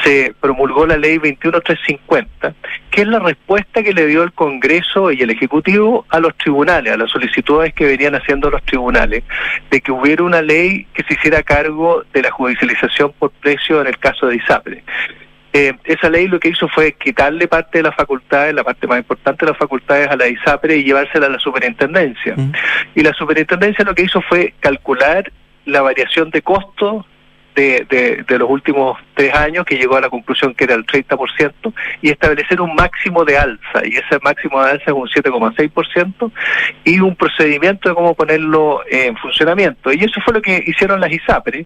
[0.05, 2.55] se promulgó la ley 21350,
[2.91, 6.93] que es la respuesta que le dio el Congreso y el Ejecutivo a los tribunales,
[6.93, 9.25] a las solicitudes que venían haciendo los tribunales,
[9.71, 13.87] de que hubiera una ley que se hiciera cargo de la judicialización por precio en
[13.87, 14.85] el caso de ISAPRE.
[15.57, 18.99] Eh, esa ley lo que hizo fue quitarle parte de las facultades, la parte más
[18.99, 22.35] importante de las facultades a la ISAPRE y llevársela a la superintendencia.
[22.37, 22.53] Mm.
[22.97, 25.31] Y la superintendencia lo que hizo fue calcular
[25.65, 27.07] la variación de costos
[27.55, 31.73] de, de, los últimos tres años, que llegó a la conclusión que era el 30%,
[32.03, 36.33] y establecer un máximo de alza, y ese máximo de alza es un 7,6%,
[36.83, 39.93] y un procedimiento de cómo ponerlo en funcionamiento.
[39.93, 41.65] Y eso fue lo que hicieron las ISAPRE,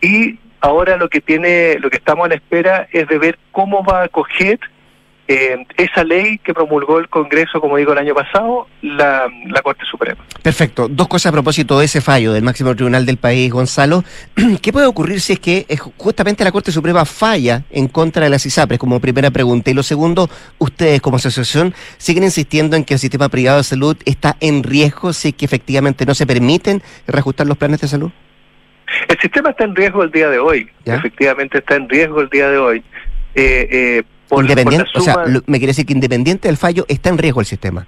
[0.00, 4.02] y Ahora lo que tiene, lo que estamos en espera es de ver cómo va
[4.02, 4.60] a acoger
[5.26, 9.28] eh, esa ley que promulgó el Congreso, como digo, el año pasado, la,
[9.64, 10.24] Corte Suprema.
[10.40, 10.86] Perfecto.
[10.88, 14.04] Dos cosas a propósito de ese fallo del máximo tribunal del país, Gonzalo.
[14.62, 18.30] ¿Qué puede ocurrir si es que eh, justamente la Corte Suprema falla en contra de
[18.30, 19.70] las ISAPRES, como primera pregunta?
[19.70, 23.96] Y lo segundo, ustedes como asociación siguen insistiendo en que el sistema privado de salud
[24.04, 28.12] está en riesgo si es que efectivamente no se permiten reajustar los planes de salud.
[29.08, 32.48] El sistema está en riesgo el día de hoy, efectivamente está en riesgo el día
[32.48, 32.82] de hoy.
[33.34, 37.40] Eh, eh, independiente, o sea, me quiere decir que independiente del fallo está en riesgo
[37.40, 37.86] el sistema.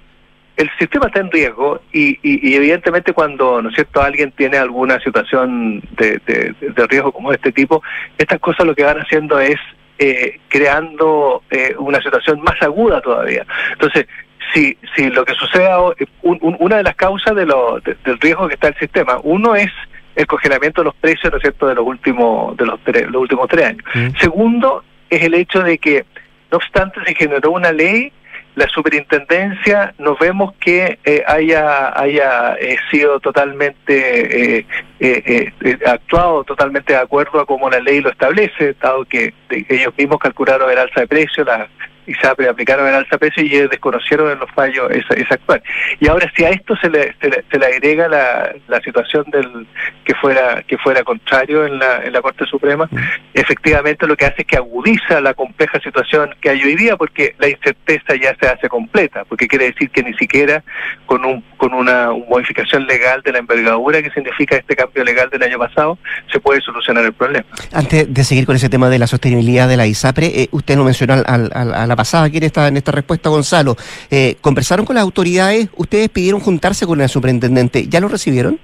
[0.57, 4.99] El sistema está en riesgo y, y, evidentemente cuando, ¿no es cierto?, alguien tiene alguna
[5.01, 7.83] situación de, de, riesgo como este tipo,
[8.17, 9.57] estas cosas lo que van haciendo es
[9.99, 13.45] eh, creando eh, una situación más aguda todavía.
[13.73, 14.07] Entonces,
[14.53, 15.77] si, si lo que suceda,
[16.21, 19.71] una de las causas de lo, del riesgo que está el sistema, uno es
[20.15, 23.47] el congelamiento de los precios, ¿no es cierto?, de los últimos, de los, los últimos
[23.47, 23.83] tres años.
[23.93, 24.17] Mm.
[24.19, 26.05] Segundo, es el hecho de que,
[26.51, 28.11] no obstante, se generó una ley,
[28.55, 34.65] la superintendencia, nos vemos que eh, haya, haya eh, sido totalmente,
[34.99, 35.53] eh,
[35.85, 40.71] actuado totalmente de acuerdo a como la ley lo establece, dado que ellos mismos calcularon
[40.71, 41.67] el alza de precios, la
[42.13, 45.61] se aplicaron el alza precio y desconocieron en los fallos esa, esa actual.
[45.99, 49.67] Y ahora si a esto se le, se le, agrega la, la, situación del
[50.03, 52.87] que fuera que fuera contrario en la, en la Corte Suprema,
[53.33, 57.35] efectivamente lo que hace es que agudiza la compleja situación que hay hoy día porque
[57.39, 60.63] la incerteza ya se hace completa, porque quiere decir que ni siquiera
[61.05, 65.43] con un con una modificación legal de la envergadura que significa este cambio legal del
[65.43, 65.97] año pasado,
[66.31, 67.45] se puede solucionar el problema.
[67.73, 70.85] Antes de seguir con ese tema de la sostenibilidad de la ISAPRE, eh, usted nos
[70.85, 73.75] mencionó al, a pasada aquí en esta, en esta respuesta, Gonzalo.
[74.09, 75.69] Eh, ¿Conversaron con las autoridades?
[75.75, 77.87] ¿Ustedes pidieron juntarse con el superintendente?
[77.87, 78.59] ¿Ya lo recibieron?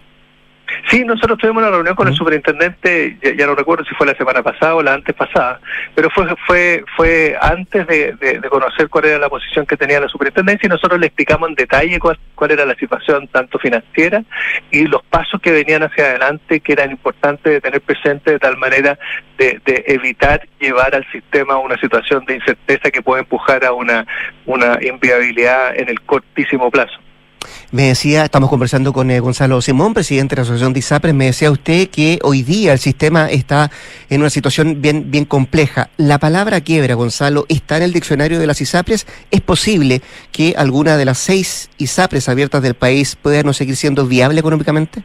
[0.90, 4.42] Sí, nosotros tuvimos una reunión con el superintendente, ya, no recuerdo si fue la semana
[4.44, 5.60] pasada o la antes pasada,
[5.96, 10.68] pero fue fue fue antes de, conocer cuál era la posición que tenía la superintendencia
[10.68, 12.18] y nosotros le explicamos en detalle cuál,
[12.50, 14.24] era la situación tanto financiera
[14.72, 18.58] y los pasos que venían hacia adelante que eran importantes de tener presente de tal
[18.58, 18.98] manera
[19.38, 24.06] de, evitar llevar al sistema a una situación de incerteza que puede empujar a una,
[24.46, 27.00] una inviabilidad en el cortísimo plazo.
[27.72, 31.26] Me decía, estamos conversando con eh, Gonzalo Simón, presidente de la Asociación de ISAPRES, me
[31.26, 33.72] decía usted que hoy día el sistema está
[34.10, 35.90] en una situación bien, bien compleja.
[35.98, 39.08] La palabra quiebra, Gonzalo, está en el diccionario de las ISAPRES.
[39.32, 40.02] ¿Es posible
[40.32, 45.04] que alguna de las seis ISAPRES abiertas del país pueda no seguir siendo viable económicamente?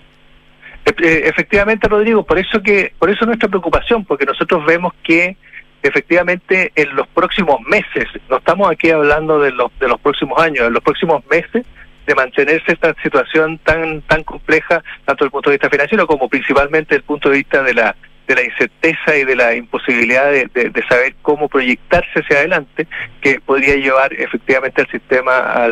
[0.87, 5.37] Eh, efectivamente, Rodrigo, por eso que, por eso nuestra preocupación, porque nosotros vemos que
[5.83, 10.67] efectivamente en los próximos meses, no estamos aquí hablando de los, de los próximos años,
[10.67, 11.65] en los próximos meses,
[12.07, 16.29] de mantenerse esta situación tan tan compleja, tanto desde el punto de vista financiero como
[16.29, 20.31] principalmente desde el punto de vista de la de la incerteza y de la imposibilidad
[20.31, 22.87] de, de, saber cómo proyectarse hacia adelante,
[23.21, 25.65] que podría llevar efectivamente al sistema, a,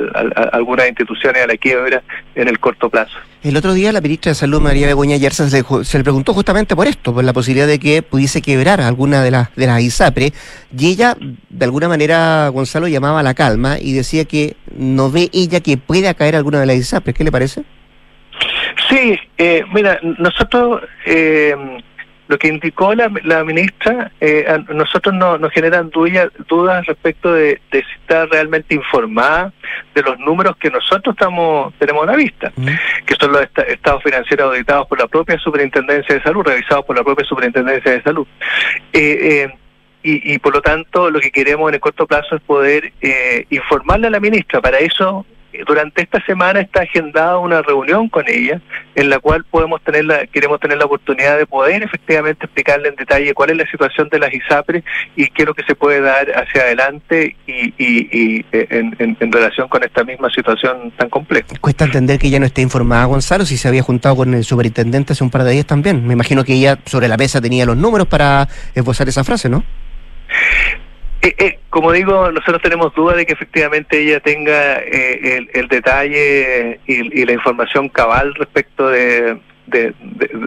[0.52, 2.02] algunas instituciones a la quiebra
[2.34, 3.16] en el corto plazo.
[3.42, 6.76] El otro día la ministra de Salud, María Begoña Yersa, se, se, le preguntó justamente
[6.76, 10.32] por esto, por la posibilidad de que pudiese quebrar alguna de las de las ISAPRE,
[10.76, 15.28] y ella, de alguna manera, Gonzalo, llamaba a la calma y decía que no ve
[15.32, 17.14] ella que pueda caer alguna de las ISAPRE.
[17.14, 17.64] ¿Qué le parece?
[18.88, 20.82] Sí, eh, mira, nosotros...
[21.04, 21.56] Eh,
[22.26, 27.32] lo que indicó la, la ministra, eh, a nosotros no, nos generan dudas, dudas respecto
[27.32, 29.52] de, si está realmente informada
[29.94, 32.66] de los números que nosotros estamos tenemos a la vista, mm.
[33.04, 37.04] que son los estados financieros auditados por la propia Superintendencia de Salud, revisados por la
[37.04, 38.26] propia Superintendencia de Salud.
[38.92, 39.54] Eh, eh,
[40.02, 42.92] y, y, por lo tanto, lo que queremos en el corto plazo es poder
[43.48, 44.60] informarle a la ministra.
[44.60, 45.24] Para eso
[45.66, 48.60] durante esta semana está agendada una reunión con ella
[48.94, 52.96] en la cual podemos tener la, queremos tener la oportunidad de poder efectivamente explicarle en
[52.96, 54.82] detalle cuál es la situación de las ISAPRE
[55.16, 59.32] y qué es lo que se puede dar hacia adelante y, y, eh, en, en,
[59.32, 61.48] relación con esta misma situación tan compleja.
[61.60, 65.12] Cuesta entender que ella no esté informada, Gonzalo, si se había juntado con el superintendente
[65.12, 66.06] hace un par de días también.
[66.06, 69.64] Me imagino que ella sobre la mesa tenía los números para esbozar esa frase, ¿no?
[71.24, 76.80] Eh, eh, como digo, nosotros tenemos duda de que efectivamente ella tenga eh, el, detalle
[76.86, 79.94] y, la información cabal respecto de, de,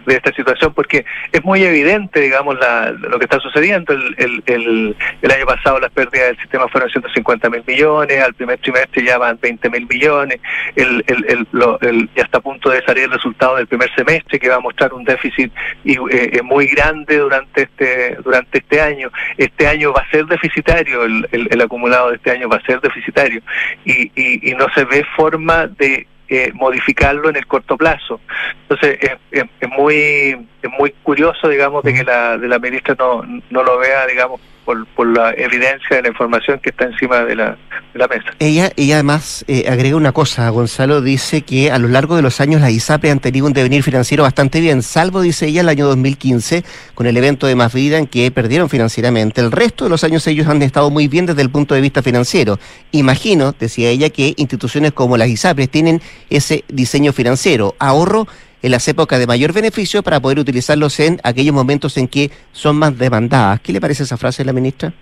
[0.08, 3.94] esta situación porque es muy evidente, digamos, la, lo que está sucediendo.
[3.94, 8.60] El, el, el, año pasado las pérdidas del sistema fueron 150 mil millones, al primer
[8.60, 10.40] trimestre ya van 20 mil millones,
[10.76, 14.56] el, el, ya está a punto de salir el resultado del primer semestre que va
[14.56, 15.52] a mostrar un déficit
[15.84, 15.98] y, eh,
[16.34, 19.12] eh, muy grande durante este, durante este año.
[19.38, 23.42] Este año va a ser deficitario, el, acumulado de este año va a ser deficitario
[23.84, 28.20] y, y, y no se ve forma de eh, modificarlo en el corto plazo.
[28.64, 29.00] Entonces
[29.32, 33.64] es, es, muy es muy curioso, digamos, de que la de la ministra no, no
[33.64, 37.58] lo vea, digamos, por, por la evidencia de la información que está encima de la,
[37.94, 38.26] de la mesa.
[38.40, 42.42] Ella, ella además eh, agrega una cosa, Gonzalo, dice que a lo largo de los
[42.42, 45.88] años las ISAPRE han tenido un devenir financiero bastante bien, salvo, dice ella, el año
[45.88, 49.40] 2015, con el evento de Más Vida en que perdieron financieramente.
[49.40, 52.04] El resto de los años ellos han estado muy bien desde el punto de vista
[52.04, 52.60] financiero.
[52.92, 58.28] Imagino, decía ella, que instituciones como las ISAPRES tienen ese diseño financiero, ahorro
[58.62, 62.78] en las épocas de mayor beneficio para poder utilizarlos en aquellos momentos en que son
[62.78, 63.60] más demandadas.
[63.62, 64.94] ¿Qué le parece esa frase de la ministra?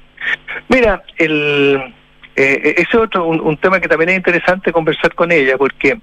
[0.68, 1.94] Mira, el,
[2.36, 5.98] eh, ese es otro un, tema que también es interesante conversar con ella, porque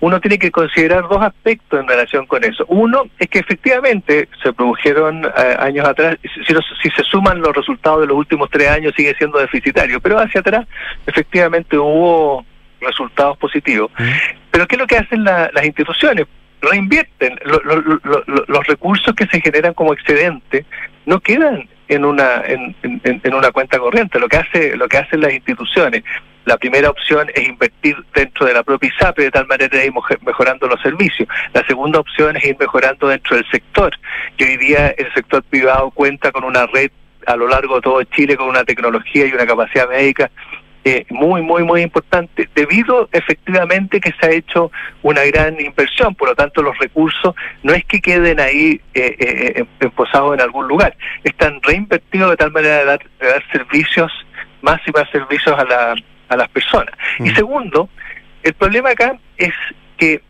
[0.00, 2.64] uno tiene que considerar dos aspectos en relación con eso.
[2.68, 8.00] Uno es que efectivamente se produjeron eh, años atrás, si, si, se suman los resultados
[8.00, 10.66] de los últimos tres años sigue siendo deficitario, pero hacia atrás
[11.06, 12.44] efectivamente hubo
[12.80, 13.90] resultados positivos.
[14.50, 16.26] Pero ¿qué es lo que hacen las instituciones?
[16.62, 17.38] Reinvierten.
[17.44, 20.64] los recursos que se generan como excedente
[21.06, 24.18] no quedan en una en, en, una cuenta corriente.
[24.18, 26.02] Lo que hace lo que hacen las instituciones.
[26.44, 29.92] La primera opción es invertir dentro de la propia ISAPRE de tal manera de ir
[30.26, 31.28] mejorando los servicios.
[31.54, 33.92] La segunda opción es ir mejorando dentro del sector.
[34.36, 36.90] Y hoy día el sector privado cuenta con una red
[37.26, 40.32] a lo largo de todo Chile con una tecnología y una capacidad médica
[40.84, 46.28] eh, muy, muy, muy importante, debido efectivamente que se ha hecho una gran inversión, por
[46.28, 51.60] lo tanto los recursos no es que queden ahí eh, eh, en algún lugar, están
[51.62, 54.10] reinvertidos de tal manera de dar, servicios,
[54.60, 55.94] más y más servicios a, la,
[56.28, 56.94] a las personas.
[57.20, 57.34] Y mm.
[57.36, 57.88] segundo,
[58.42, 59.54] el problema acá es
[59.96, 60.20] que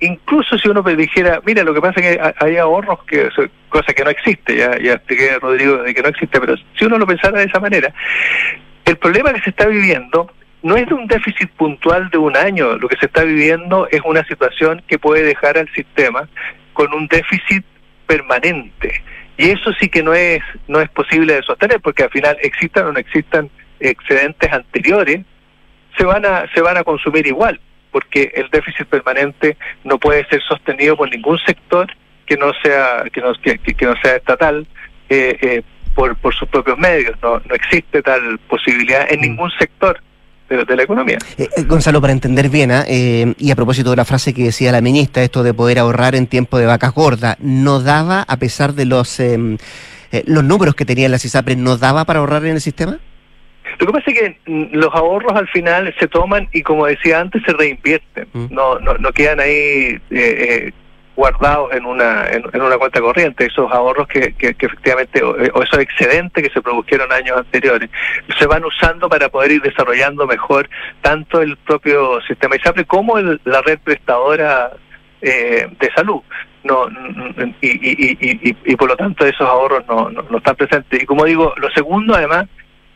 [0.00, 3.28] incluso si uno dijera, mira, lo que pasa es que hay ahorros, que
[3.68, 6.98] cosa que no existe, ya, ya expliqué, Rodrigo, de que no existe, pero si uno
[6.98, 7.92] lo pensara de esa manera,
[8.88, 12.78] el problema que se está viviendo no es de un déficit puntual de un año,
[12.78, 16.26] lo que se está viviendo es una situación que puede dejar al sistema
[16.72, 17.64] con un déficit
[18.06, 19.02] permanente.
[19.36, 22.86] Y eso sí que no es no es posible de sostener porque al final existan
[22.86, 25.20] o no existan excedentes anteriores,
[25.98, 27.60] se van a se van a consumir igual,
[27.92, 31.86] porque el déficit permanente no puede ser sostenido por ningún sector
[32.24, 33.34] que no sea que no,
[34.02, 34.66] sea estatal
[35.10, 35.62] eh, eh,
[35.98, 37.16] por, por sus propios medios.
[37.20, 39.22] No, no existe tal posibilidad en mm.
[39.22, 40.00] ningún sector
[40.48, 41.18] de, la economía.
[41.36, 42.84] Eh, eh, Gonzalo, para entender bien, ¿ah?
[42.86, 46.14] eh, y a propósito de la frase que decía la ministra, esto de poder ahorrar
[46.14, 49.58] en tiempo de vacas gordas, ¿no daba, a pesar de los, em,
[50.24, 53.00] los números que tenían las ISAPRES, no daba para ahorrar en el sistema?
[53.80, 57.18] Lo que pasa es que mm, los ahorros al final se toman y como decía
[57.18, 58.46] antes se reinvierten, mm.
[58.50, 60.70] no, no, no quedan ahí eh,
[61.18, 66.44] guardados en una, en, una cuenta corriente, esos ahorros que, que, efectivamente, o, esos excedentes
[66.44, 67.90] que se produjeron años anteriores,
[68.38, 70.70] se van usando para poder ir desarrollando mejor
[71.02, 74.70] tanto el propio sistema ISAPRE como la red prestadora
[75.20, 76.22] eh, de salud.
[76.62, 76.86] No,
[77.62, 81.02] y, y, y, y, por lo tanto esos ahorros no, no, no están presentes.
[81.02, 82.46] Y como digo, lo segundo además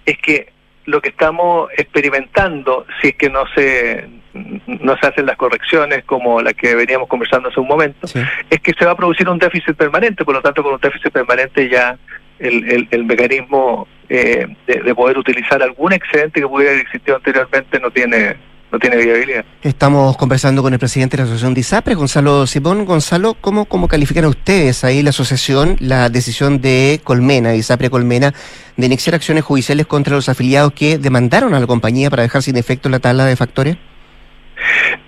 [0.06, 0.52] es que
[0.84, 6.40] lo que estamos experimentando, si es que no se no se hacen las correcciones como
[6.40, 8.06] la que veníamos conversando hace un momento,
[8.50, 11.10] es que se va a producir un déficit permanente, por lo tanto con un déficit
[11.10, 11.96] permanente ya
[12.38, 17.90] el, el, mecanismo eh, de, poder utilizar algún excedente que pudiera haber existido anteriormente no
[17.90, 18.36] tiene
[18.72, 19.44] no tiene viabilidad.
[19.62, 22.86] Estamos conversando con el presidente de la Asociación de ISAPRES, Gonzalo Simón.
[22.86, 28.32] Gonzalo, ¿cómo, ¿cómo califican ustedes ahí la asociación la decisión de Colmena, ISAPRE Colmena,
[28.78, 32.56] de iniciar acciones judiciales contra los afiliados que demandaron a la compañía para dejar sin
[32.56, 33.76] efecto la tabla de factores?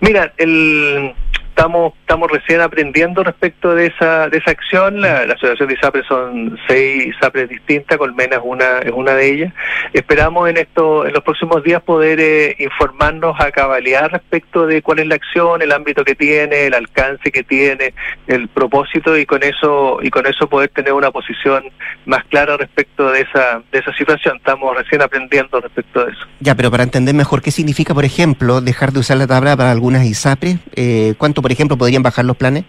[0.01, 1.15] Mira, el,
[1.57, 5.01] estamos estamos recién aprendiendo respecto de esa de esa acción.
[5.01, 9.55] La, asociación de ISAPRES son seis ISAPRES distintas Colmena es una es una de ellas.
[9.93, 14.99] Esperamos en esto en los próximos días poder eh, informarnos a cabalidad respecto de cuál
[14.99, 17.95] es la acción el ámbito que tiene el alcance que tiene
[18.27, 21.65] el propósito y con eso y con eso poder tener una posición
[22.05, 24.39] más clara respecto de esa de esa situación.
[24.39, 26.27] Estamos recién aprendiendo respecto de eso.
[26.41, 29.71] Ya pero para entender mejor qué significa por ejemplo dejar de usar la tabla para
[29.71, 32.65] algunas ISAPRES eh, cuánto por ejemplo, podrían bajar los planes?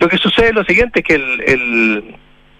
[0.00, 2.16] Lo que sucede es lo siguiente, que el,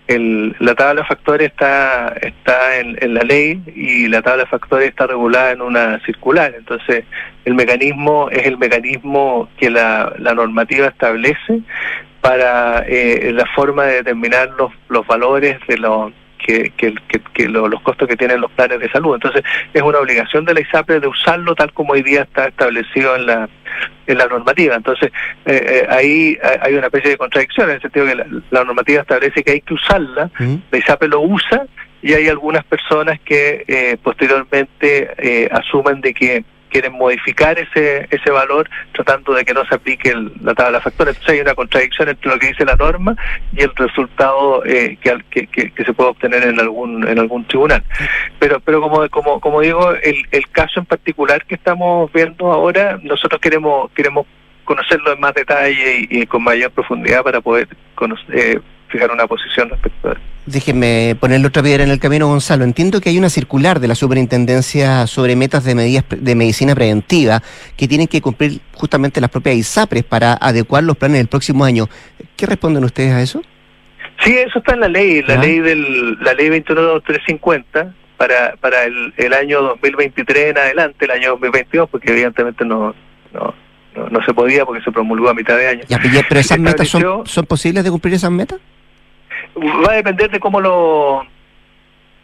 [0.07, 4.91] el, la tabla de factores está, está en, la ley y la tabla de factores
[4.91, 6.55] está regulada en una circular.
[6.57, 7.03] Entonces,
[7.45, 11.59] el mecanismo es el mecanismo que la, la normativa establece
[12.21, 16.95] para eh, la forma de determinar los, los valores de los que, que,
[17.35, 19.15] que, los costos que tienen los planes de salud.
[19.17, 19.43] Entonces,
[19.75, 23.27] es una obligación de la ISAPRE de usarlo tal como hoy día está establecido en
[23.27, 23.49] la,
[24.13, 24.77] en la normativa.
[24.77, 25.11] Entonces,
[25.47, 28.15] eh, eh, ahí hay una especie de contradicción, en el sentido que
[28.51, 31.67] la, normativa establece que hay que usarla, la ISAPRE lo usa
[32.03, 38.31] y hay algunas personas que eh, posteriormente eh, asumen de que quieren modificar ese ese
[38.31, 41.17] valor tratando de que no se aplique la tabla de factores.
[41.17, 43.17] Entonces hay una contradicción entre lo que dice la norma
[43.53, 47.83] y el resultado eh, que, que, que, se puede obtener en algún en algún tribunal.
[48.39, 52.99] Pero pero como como como digo, el, el caso en particular que estamos viendo ahora,
[53.03, 54.27] nosotros queremos queremos
[54.71, 57.67] conocerlo en más detalle y, con mayor profundidad para poder
[57.97, 58.61] conocer, eh,
[58.91, 60.21] fijar una posición respecto a eso.
[60.47, 62.65] Déjeme ponerle otra piedra en el camino, Gonzalo.
[62.65, 67.43] Entiendo que hay una circular de la superintendencia sobre metas de medidas de medicina preventiva
[67.77, 71.89] que tienen que cumplir justamente las propias ISAPRES para adecuar los planes del próximo año.
[72.37, 73.43] ¿Qué responden ustedes a eso?
[74.25, 79.15] Sí, eso está en la ley, la ley del la ley 21350 para para el,
[79.17, 82.95] el año 2023 en adelante, el año 2022, porque evidentemente no
[83.33, 83.55] no
[84.11, 85.83] no, se podía porque se promulgó a mitad de año.
[86.29, 88.61] pero esas metas son, son posibles de cumplir esas metas?
[89.57, 91.27] Va a depender de cómo lo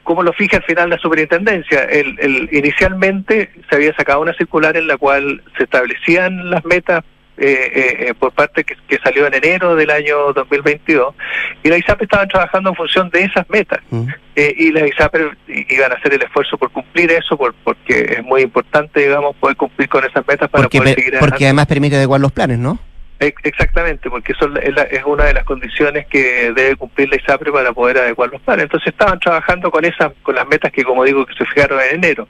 [0.02, 1.82] cómo lo fija al final la superintendencia.
[1.82, 7.02] El, el, inicialmente se había sacado una circular en la cual se establecían las metas
[7.38, 11.14] eh, eh, por parte que, que, salió en enero del año 2022
[11.62, 14.08] y la ISAP estaba trabajando en función de esas metas mm.
[14.36, 15.16] eh, y las ISAP
[15.46, 19.54] iban a hacer el esfuerzo por cumplir eso por, porque es muy importante digamos poder
[19.54, 22.78] cumplir con esas metas para porque, poder seguir porque además permite adecuar los planes ¿no?
[23.18, 27.98] Exactamente, porque eso es una de las condiciones que debe cumplir la ISAPRE para poder
[27.98, 28.64] adecuar los planes.
[28.64, 32.04] Entonces estaban trabajando con esas, con las metas que, como digo, que se fijaron en
[32.04, 32.28] enero.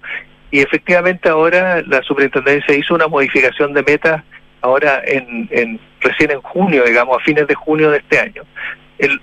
[0.51, 4.23] Y efectivamente ahora la superintendencia hizo una modificación de metas
[4.61, 8.43] ahora en, en recién en junio, digamos, a fines de junio de este año.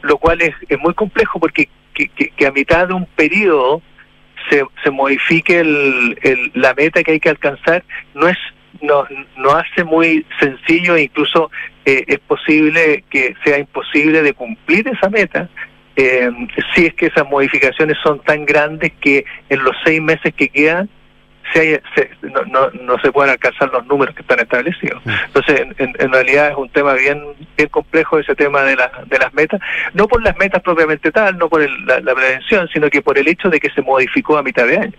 [0.01, 3.81] lo cual es, es muy complejo porque que, que, a mitad de un periodo
[4.49, 7.83] se, se modifique el, la meta que hay que alcanzar
[8.13, 8.37] no es
[8.83, 9.07] no,
[9.37, 11.49] no hace muy sencillo incluso
[11.85, 15.49] eh, es posible que sea imposible de cumplir esa meta
[15.95, 16.29] eh,
[16.73, 20.89] si es que esas modificaciones son tan grandes que en los seis meses que quedan
[21.53, 21.81] se,
[22.21, 25.03] no, no, no, se pueden alcanzar los números que están establecidos.
[25.05, 25.09] Mm.
[25.25, 27.21] Entonces, en, en, realidad es un tema bien
[27.57, 29.59] bien complejo ese tema de, la, de las metas,
[29.93, 33.27] no por las metas propiamente tal, no por la, la, prevención, sino que por el
[33.27, 34.93] hecho de que se modificó a mitad de año.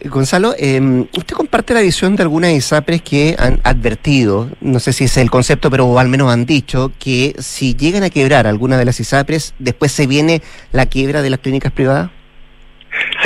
[0.00, 0.80] Eh, Gonzalo, eh,
[1.16, 5.30] usted comparte la visión de algunas ISAPRES que han advertido, no sé si es el
[5.30, 9.54] concepto, pero al menos han dicho, que si llegan a quebrar alguna de las ISAPRES,
[9.58, 12.10] después se viene la quiebra de las clínicas privadas.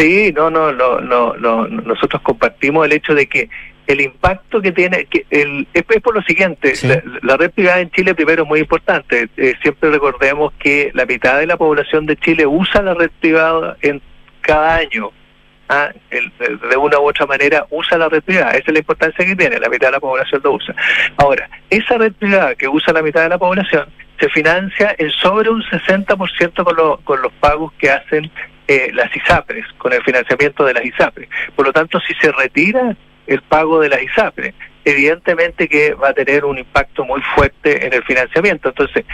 [0.00, 3.50] Sí, no, no, no, no, nosotros compartimos el hecho de que
[3.86, 6.72] el impacto que tiene, que el, es, por lo siguiente,
[7.22, 9.28] la, red privada en Chile primero es muy importante.
[9.36, 13.76] Eh, siempre recordemos que la mitad de la población de Chile usa la red privada
[13.82, 14.00] en
[14.40, 15.10] cada año.
[15.68, 15.90] ¿ah?
[16.10, 18.52] de una u otra manera usa la red privada.
[18.52, 20.74] Esa es la importancia que tiene, la mitad de la población lo usa.
[21.18, 23.86] Ahora, esa red privada que usa la mitad de la población
[24.18, 28.30] se financia en sobre un 60% con, con los pagos que hacen
[28.70, 31.28] eh, las ISAPRES, con el financiamiento de las ISAPRES.
[31.56, 32.96] Por lo tanto, si se retira
[33.26, 34.54] el pago de las ISAPRES,
[34.84, 38.68] evidentemente que va a tener un impacto muy fuerte en el financiamiento.
[38.68, 39.04] Entonces,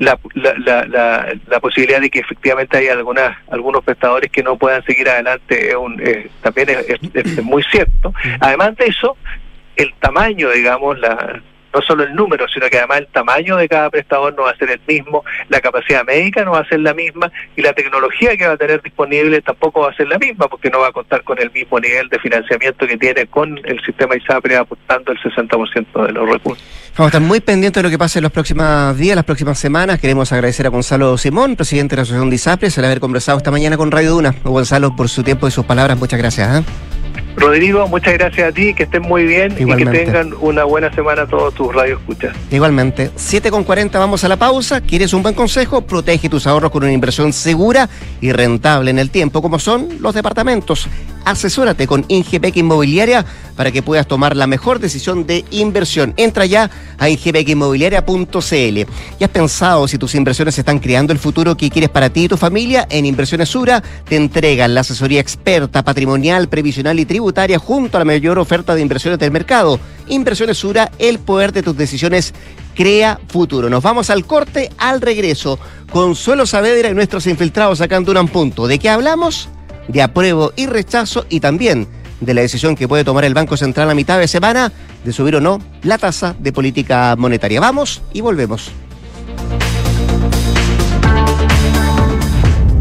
[0.00, 5.08] la, la, la, posibilidad de que efectivamente haya algunas, algunos prestadores que no puedan seguir
[5.08, 5.96] adelante es un,
[6.42, 6.68] también
[7.14, 8.12] es muy cierto.
[8.40, 9.16] Además de eso,
[9.76, 11.40] el tamaño, digamos, la,
[11.76, 14.56] no solo el número, sino que además el tamaño de cada prestador no va a
[14.56, 18.34] ser el mismo, la capacidad médica no va a ser la misma y la tecnología
[18.36, 20.92] que va a tener disponible tampoco va a ser la misma porque no va a
[20.92, 25.18] contar con el mismo nivel de financiamiento que tiene con el sistema ISAPRE aportando el
[25.18, 26.64] 60% de los recursos.
[26.96, 29.58] Vamos a estar muy pendientes de lo que pase en los próximos días, las próximas
[29.58, 30.00] semanas.
[30.00, 33.50] Queremos agradecer a Gonzalo Simón, presidente de la Asociación de ISAPRE, por haber conversado esta
[33.50, 34.34] mañana con Radio Duna.
[34.44, 36.60] Gonzalo, por su tiempo y sus palabras, muchas gracias.
[36.60, 36.95] ¿eh?
[37.36, 41.26] Rodrigo, muchas gracias a ti, que estén muy bien y que tengan una buena semana
[41.26, 42.34] todos tus radioescuchas.
[42.50, 43.10] Igualmente.
[43.14, 44.80] 7 con 40, vamos a la pausa.
[44.80, 45.82] ¿Quieres un buen consejo?
[45.82, 47.88] Protege tus ahorros con una inversión segura
[48.20, 50.88] y rentable en el tiempo, como son los departamentos.
[51.26, 56.14] Asesórate con Ingepec Inmobiliaria para que puedas tomar la mejor decisión de inversión.
[56.16, 58.78] Entra ya a ingepecinmobiliaria.cl.
[59.18, 62.28] ¿Y has pensado si tus inversiones están creando el futuro que quieres para ti y
[62.28, 62.86] tu familia?
[62.90, 68.04] En Inversiones Sura te entregan la asesoría experta, patrimonial, previsional y tributaria junto a la
[68.04, 69.80] mayor oferta de inversiones del mercado.
[70.06, 72.34] Inversiones Sura, el poder de tus decisiones
[72.76, 73.68] crea futuro.
[73.68, 75.58] Nos vamos al corte, al regreso.
[75.90, 78.68] Consuelo Saavedra y nuestros infiltrados sacando un Punto.
[78.68, 79.48] ¿De qué hablamos?
[79.88, 81.86] De apruebo y rechazo y también
[82.20, 84.72] de la decisión que puede tomar el Banco Central a mitad de semana
[85.04, 87.60] de subir o no la tasa de política monetaria.
[87.60, 88.70] Vamos y volvemos.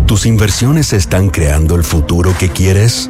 [0.05, 3.09] ¿Tus inversiones están creando el futuro que quieres?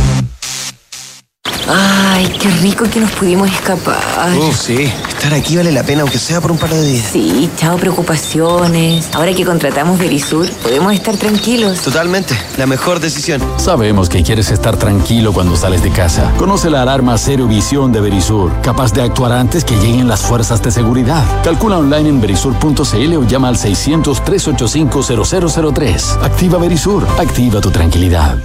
[1.73, 3.95] Ay, qué rico que nos pudimos escapar.
[4.37, 4.91] Oh, sí.
[5.07, 7.07] Estar aquí vale la pena, aunque sea por un par de días.
[7.11, 9.07] Sí, chao preocupaciones.
[9.13, 11.79] Ahora que contratamos Verisur, podemos estar tranquilos.
[11.79, 12.37] Totalmente.
[12.57, 13.41] La mejor decisión.
[13.57, 16.33] Sabemos que quieres estar tranquilo cuando sales de casa.
[16.37, 20.61] Conoce la alarma Cero Visión de Verisur, capaz de actuar antes que lleguen las fuerzas
[20.61, 21.23] de seguridad.
[21.43, 26.23] Calcula online en verisur.cl o llama al 600-385-0003.
[26.23, 27.07] Activa Verisur.
[27.17, 28.35] Activa tu tranquilidad.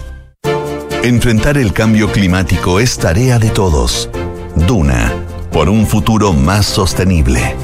[1.07, 4.11] Enfrentar el cambio climático es tarea de todos.
[4.67, 5.13] Duna,
[5.53, 7.55] por un futuro más sostenible.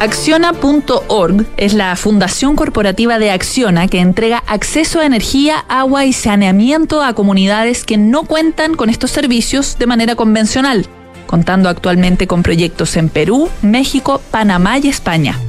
[0.00, 7.02] Acciona.org es la fundación corporativa de Acciona que entrega acceso a energía, agua y saneamiento
[7.02, 10.86] a comunidades que no cuentan con estos servicios de manera convencional,
[11.26, 15.40] contando actualmente con proyectos en Perú, México, Panamá y España.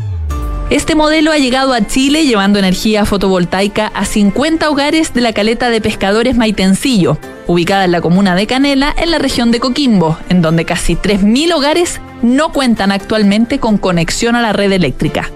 [0.71, 5.69] Este modelo ha llegado a Chile llevando energía fotovoltaica a 50 hogares de la caleta
[5.69, 10.41] de pescadores Maitencillo, ubicada en la comuna de Canela, en la región de Coquimbo, en
[10.41, 15.29] donde casi 3.000 hogares no cuentan actualmente con conexión a la red eléctrica.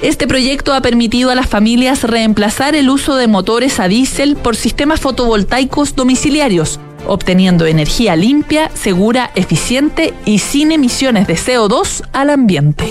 [0.00, 4.56] Este proyecto ha permitido a las familias reemplazar el uso de motores a diésel por
[4.56, 12.90] sistemas fotovoltaicos domiciliarios, obteniendo energía limpia, segura, eficiente y sin emisiones de CO2 al ambiente.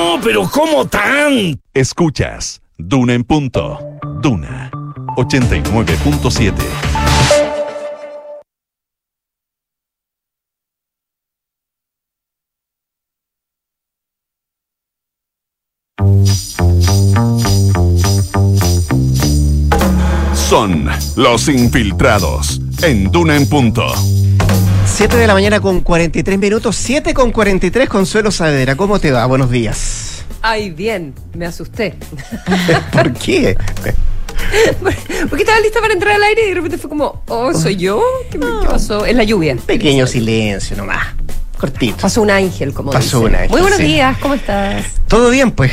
[0.23, 1.59] Pero ¿cómo tan?
[1.73, 3.79] Escuchas Duna en punto.
[4.21, 4.71] Duna
[5.17, 6.53] 89.7.
[20.33, 23.85] Son los infiltrados en Duna en punto.
[25.01, 28.75] 7 de la mañana con 43 minutos, 7 con 43, Consuelo Saavedra.
[28.75, 29.25] ¿Cómo te va?
[29.25, 30.23] Buenos días.
[30.43, 31.95] Ay, bien, me asusté.
[32.93, 33.57] ¿Por qué?
[35.27, 38.03] Porque estaba lista para entrar al aire y de repente fue como, oh, ¿soy yo?
[38.29, 39.03] ¿Qué, me, qué pasó?
[39.03, 39.55] Es la lluvia.
[39.65, 41.07] Pequeño silencio nomás.
[41.57, 41.97] Cortito.
[41.97, 43.49] Pasó un ángel, como Pasó un ángel.
[43.49, 44.85] Muy buenos días, ¿cómo estás?
[45.07, 45.71] Todo bien, pues.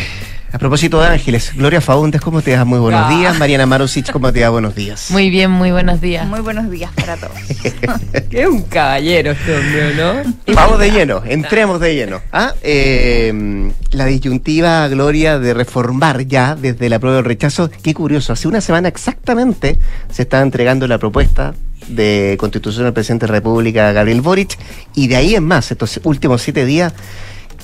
[0.51, 2.65] A propósito de ángeles, Gloria Faúndez, ¿cómo te vas?
[2.65, 3.11] Muy buenos ah.
[3.11, 3.39] días.
[3.39, 4.49] Mariana Marusic, ¿cómo te va?
[4.49, 5.11] Buenos días.
[5.11, 6.27] Muy bien, muy buenos días.
[6.27, 7.37] Muy buenos días para todos.
[8.31, 10.55] Qué un caballero este hombre, ¿no?
[10.55, 12.23] Vamos de lleno, entremos de lleno.
[12.33, 12.55] ¿Ah?
[12.63, 18.33] Eh, la disyuntiva, Gloria, de reformar ya desde la prueba del rechazo, qué curioso.
[18.33, 19.79] Hace una semana exactamente
[20.11, 21.53] se está entregando la propuesta
[21.89, 24.59] de constitución del presidente de la República, Gabriel Boric,
[24.95, 26.95] y de ahí en más, estos últimos siete días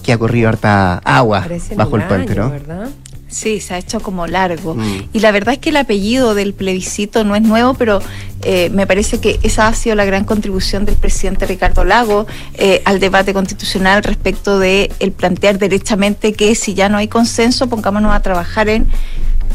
[0.05, 2.51] que ha corrido harta agua bajo el puente, ¿no?
[2.51, 2.89] ¿verdad?
[3.35, 4.77] Sí, se ha hecho como largo.
[4.77, 5.09] Mm.
[5.13, 8.01] Y la verdad es que el apellido del plebiscito no es nuevo, pero
[8.43, 12.81] eh, me parece que esa ha sido la gran contribución del presidente Ricardo Lago eh,
[12.85, 18.15] al debate constitucional respecto de el plantear derechamente que si ya no hay consenso, pongámonos
[18.15, 18.87] a trabajar en,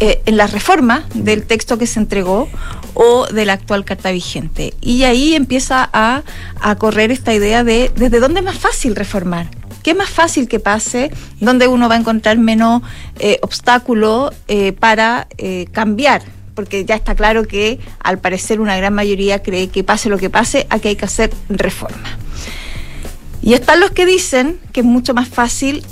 [0.02, 2.50] eh, en la reforma del texto que se entregó
[2.96, 4.74] o de la actual carta vigente.
[4.82, 6.24] Y ahí empieza a,
[6.60, 9.48] a correr esta idea de desde dónde es más fácil reformar
[9.90, 11.10] ¿Qué más fácil que pase?
[11.40, 12.84] Donde uno va a encontrar menos
[13.18, 16.22] eh, obstáculos eh, para eh, cambiar?
[16.54, 20.30] Porque ya está claro que al parecer una gran mayoría cree que pase lo que
[20.30, 22.20] pase, aquí hay que hacer reforma.
[23.42, 25.84] Y están los que dicen que es mucho más fácil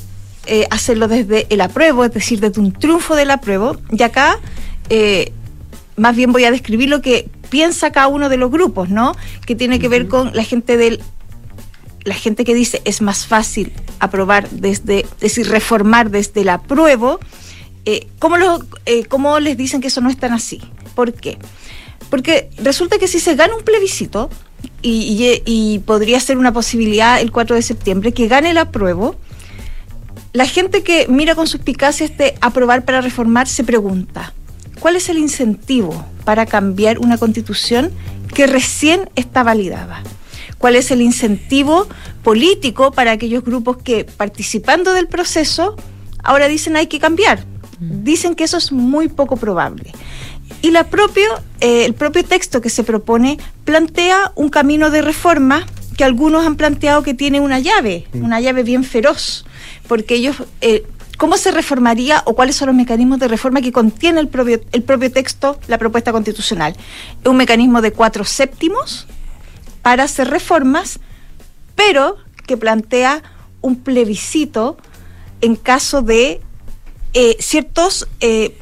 [0.70, 3.78] hacerlo desde el apruebo, es decir, desde un triunfo del apruebo.
[3.90, 4.40] Y acá
[5.96, 9.16] más bien voy a describir lo que piensa cada uno de los grupos, ¿no?
[9.48, 11.02] Que tiene que ver con la gente del
[12.08, 17.20] la gente que dice es más fácil aprobar desde, es decir, reformar desde el apruebo,
[17.84, 18.38] eh, ¿cómo,
[18.86, 20.62] eh, ¿cómo les dicen que eso no es tan así?
[20.96, 21.38] ¿Por qué?
[22.10, 24.30] Porque resulta que si se gana un plebiscito,
[24.82, 29.18] y, y, podría ser una posibilidad el 4 de septiembre, que gane el apruebo,
[30.32, 34.34] la gente que mira con suspicacia este aprobar para reformar se pregunta,
[34.80, 37.92] ¿cuál es el incentivo para cambiar una constitución
[38.34, 40.04] que recién está validada?
[40.58, 41.88] Cuál es el incentivo
[42.24, 45.76] político para aquellos grupos que participando del proceso
[46.24, 47.46] ahora dicen hay que cambiar.
[47.80, 48.04] Mm.
[48.04, 49.94] Dicen que eso es muy poco probable.
[50.62, 51.28] Y la propio,
[51.60, 55.66] eh, el propio texto que se propone plantea un camino de reforma
[55.98, 58.24] que algunos han planteado que tiene una llave, mm.
[58.24, 59.46] una llave bien feroz,
[59.88, 60.86] porque ellos, eh,
[61.18, 64.84] ¿cómo se reformaría o cuáles son los mecanismos de reforma que contiene el propio, el
[64.84, 66.76] propio texto, la propuesta constitucional?
[67.22, 69.08] Es un mecanismo de cuatro séptimos,
[69.88, 71.00] para hacer reformas,
[71.74, 73.24] pero que plantea
[73.62, 74.76] un plebiscito
[75.40, 76.42] en caso de
[77.14, 78.58] eh, ciertos eh,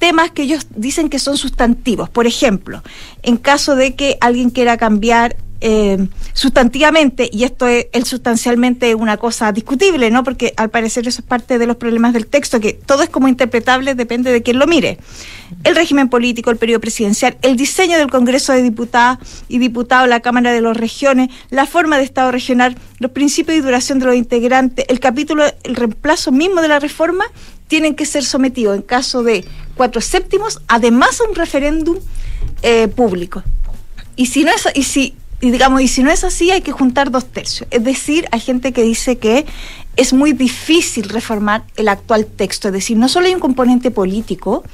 [0.00, 2.10] temas que ellos dicen que son sustantivos.
[2.10, 2.82] Por ejemplo,
[3.22, 5.36] en caso de que alguien quiera cambiar
[5.66, 10.22] eh, sustantivamente, y esto es el sustancialmente una cosa discutible, ¿no?
[10.22, 13.28] Porque al parecer eso es parte de los problemas del texto, que todo es como
[13.28, 14.98] interpretable, depende de quién lo mire.
[15.62, 20.20] El régimen político, el periodo presidencial, el diseño del Congreso de Diputadas y Diputados, la
[20.20, 24.16] Cámara de las Regiones, la forma de Estado regional, los principios y duración de los
[24.16, 27.24] integrantes, el capítulo, el reemplazo mismo de la reforma,
[27.68, 29.46] tienen que ser sometidos en caso de
[29.76, 31.96] cuatro séptimos, además a un referéndum
[32.60, 33.42] eh, público.
[34.14, 36.72] Y si no es, y si y digamos, y si no es así, hay que
[36.72, 37.68] juntar dos tercios.
[37.70, 39.46] Es decir, hay gente que dice que
[39.96, 42.68] es muy difícil reformar el actual texto.
[42.68, 44.64] Es decir, no solo hay un componente político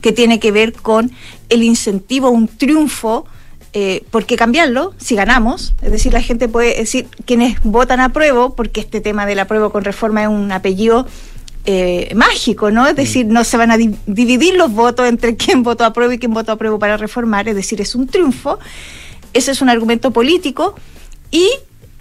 [0.00, 1.10] que tiene que ver con
[1.48, 3.26] el incentivo, un triunfo,
[3.72, 5.74] eh, ¿por qué cambiarlo si ganamos?
[5.82, 9.70] Es decir, la gente puede decir, quienes votan a prueba, porque este tema del apruebo
[9.70, 11.06] con reforma es un apellido
[11.66, 12.86] eh, mágico, ¿no?
[12.86, 16.18] Es decir, no se van a dividir los votos entre quién votó a prueba y
[16.18, 18.58] quién votó a prueba para reformar, es decir, es un triunfo.
[19.36, 20.74] Ese es un argumento político
[21.30, 21.46] y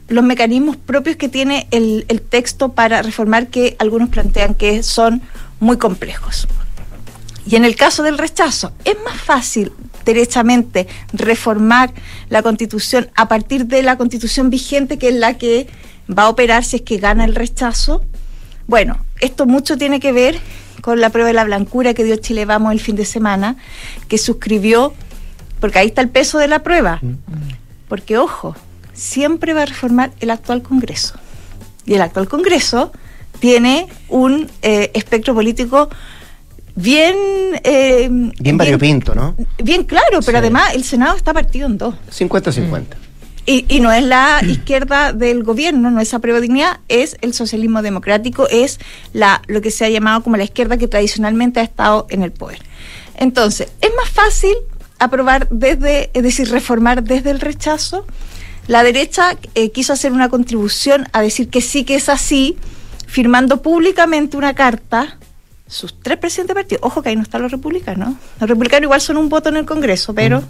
[0.08, 5.22] los mecanismos propios que tiene el, texto para reformar que algunos plantean que son
[5.60, 6.48] muy complejos.
[7.46, 9.74] Y en el caso del rechazo, es más fácil
[10.06, 11.94] derechamente reformar
[12.30, 15.68] la constitución a partir de la constitución vigente, que es la que
[16.10, 18.02] va a operar si es que gana el rechazo.
[18.66, 20.40] Bueno, esto mucho tiene que ver
[20.80, 23.58] con la prueba de la blancura que dio Chile Vamos el fin de semana,
[24.08, 24.94] que suscribió,
[25.66, 27.02] porque ahí está el peso de la prueba.
[27.88, 28.56] Porque, ojo,
[28.94, 31.16] siempre va a reformar el actual Congreso.
[31.88, 32.92] Y el actual Congreso
[33.40, 35.90] tiene un eh, espectro político
[36.76, 37.16] bien...
[37.64, 38.08] Eh,
[38.40, 39.36] bien variopinto, ¿no?
[39.58, 41.96] Bien claro, pero además el Senado está partido en dos.
[42.12, 42.84] 50-50.
[43.48, 47.82] Y, y, no es la izquierda del gobierno, no es esa dignidad, es el socialismo
[47.82, 48.80] democrático, es
[49.14, 52.32] la lo que se ha llamado como la izquierda que tradicionalmente ha estado en el
[52.32, 52.60] poder.
[53.18, 54.54] Entonces, es más fácil
[55.00, 58.06] aprobar desde, es decir, reformar desde el rechazo.
[58.68, 62.58] La derecha eh, quiso hacer una contribución a decir que sí que es así,
[63.06, 65.18] firmando públicamente una carta
[65.68, 66.80] sus tres presidentes de partido.
[66.84, 68.16] Ojo que ahí no están los republicanos.
[68.40, 70.44] Los republicanos igual son un voto en el Congreso, pero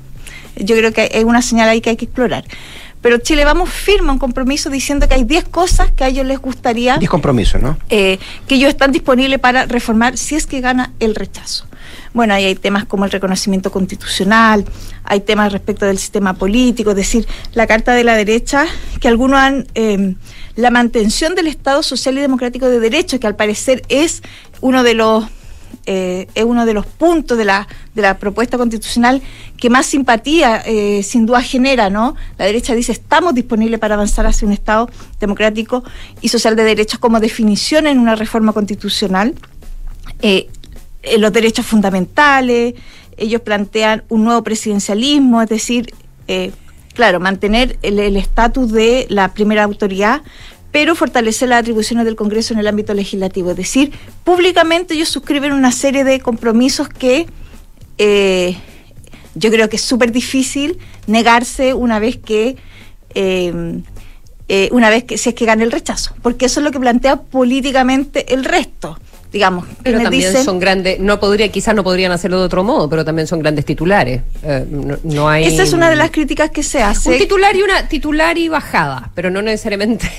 [0.58, 2.44] yo creo que hay una señal ahí que hay que explorar.
[3.02, 6.40] Pero Chile Vamos firma un compromiso diciendo que hay 10 cosas que a ellos les
[6.40, 6.98] gustaría.
[6.98, 7.78] 10 compromisos, ¿no?
[7.90, 8.18] Eh,
[8.48, 11.68] que ellos están disponibles para reformar si es que gana el rechazo.
[12.16, 14.64] Bueno, ahí hay temas como el reconocimiento constitucional,
[15.04, 18.66] hay temas respecto del sistema político, es decir, la Carta de la Derecha,
[19.02, 19.68] que algunos han.
[19.76, 20.16] Eh,
[20.56, 24.24] la mantención del Estado Social y Democrático de Derecho, que al parecer es
[24.62, 25.26] uno de los
[25.86, 29.22] eh, es uno de los puntos de la, de la propuesta constitucional
[29.58, 32.16] que más simpatía eh, sin duda genera, ¿no?
[32.38, 34.90] La derecha dice estamos disponibles para avanzar hacia un Estado
[35.20, 35.84] democrático
[36.22, 39.36] y social de derechos como definición en una reforma constitucional.
[40.22, 40.48] Eh,
[41.18, 42.74] los derechos fundamentales,
[43.18, 45.94] ellos plantean un nuevo presidencialismo, es decir,
[46.94, 50.22] claro, mantener el estatus de la primera autoridad,
[50.76, 53.52] pero fortalecer las atribuciones del Congreso en el ámbito legislativo.
[53.52, 53.94] Es decir,
[54.26, 57.28] públicamente ellos suscriben una serie de compromisos que
[57.98, 58.58] eh,
[59.36, 60.78] yo creo que es súper difícil
[61.08, 62.58] negarse una vez que...
[63.14, 63.82] Eh,
[64.50, 66.80] eh, una vez que si es que gana el rechazo, porque eso es lo que
[66.80, 69.00] plantea políticamente el resto
[69.36, 69.66] digamos.
[69.84, 73.28] Pero también son grandes, no podría, quizás no podrían hacerlo de otro modo, pero también
[73.28, 74.22] son grandes titulares.
[74.44, 74.66] Eh,
[75.04, 75.44] no, hay.
[75.44, 77.12] Esa es una de las críticas que se hace.
[77.12, 80.10] Un titular y una titular y bajada, pero no necesariamente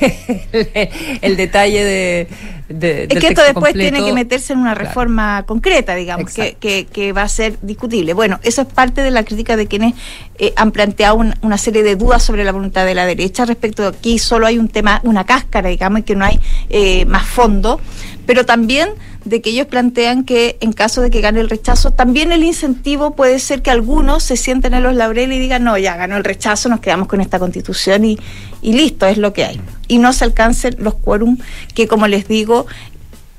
[1.23, 3.09] el, detalle de.
[3.09, 7.23] es que esto después tiene que meterse en una reforma concreta, digamos, que, que, va
[7.23, 8.13] a ser discutible.
[8.13, 9.95] Bueno, eso es parte de la crítica de quienes
[10.39, 13.89] eh, han planteado una serie de dudas sobre la voluntad de la derecha respecto a
[13.89, 16.39] aquí solo hay un tema, una cáscara, digamos, y que no hay
[16.69, 17.81] eh, más fondo
[18.27, 18.91] pero también
[19.25, 23.15] de que ellos plantean que en caso de que gane el rechazo, también el incentivo
[23.15, 26.25] puede ser que algunos se sienten en los laureles y digan, no, ya ganó el
[26.25, 28.19] rechazo, nos quedamos con esta constitución y,
[28.63, 29.61] y listo, es lo que hay.
[29.89, 31.39] Y no se alcancen los quórum
[31.75, 32.67] que, como les digo,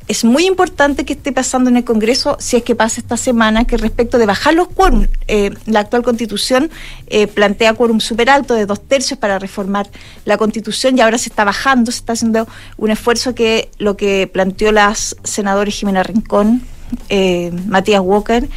[0.07, 3.65] es muy importante que esté pasando en el Congreso, si es que pasa esta semana,
[3.65, 6.69] que respecto de bajar los quórum, eh, la actual constitución
[7.07, 9.89] eh, plantea quórum súper alto de dos tercios para reformar
[10.25, 12.47] la constitución y ahora se está bajando, se está haciendo
[12.77, 16.61] un esfuerzo que lo que planteó las senadoras Jimena Rincón,
[17.09, 18.47] eh, Matías Walker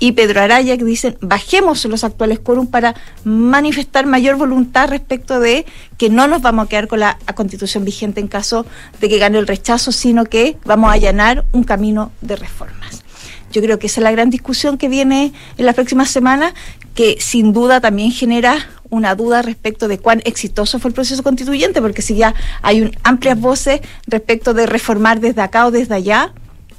[0.00, 5.66] y Pedro Araya que dicen bajemos los actuales quórum para manifestar mayor voluntad respecto de
[5.98, 8.66] que no nos vamos a quedar con la constitución vigente en caso
[9.00, 13.04] de que gane el rechazo, sino que vamos a allanar un camino de reformas.
[13.52, 16.54] Yo creo que esa es la gran discusión que viene en las próximas semanas,
[16.94, 18.56] que sin duda también genera
[18.90, 23.38] una duda respecto de cuán exitoso fue el proceso constituyente, porque si ya hay amplias
[23.38, 26.32] voces respecto de reformar desde acá o desde allá,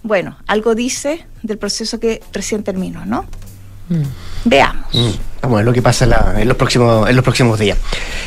[0.03, 3.25] bueno, algo dice del proceso que recién terminó, ¿no?
[3.89, 4.03] Mm.
[4.45, 4.93] Veamos.
[4.93, 5.11] Mm.
[5.41, 6.05] Vamos a ver lo que pasa
[6.39, 7.77] en, los, próximos, en los próximos días.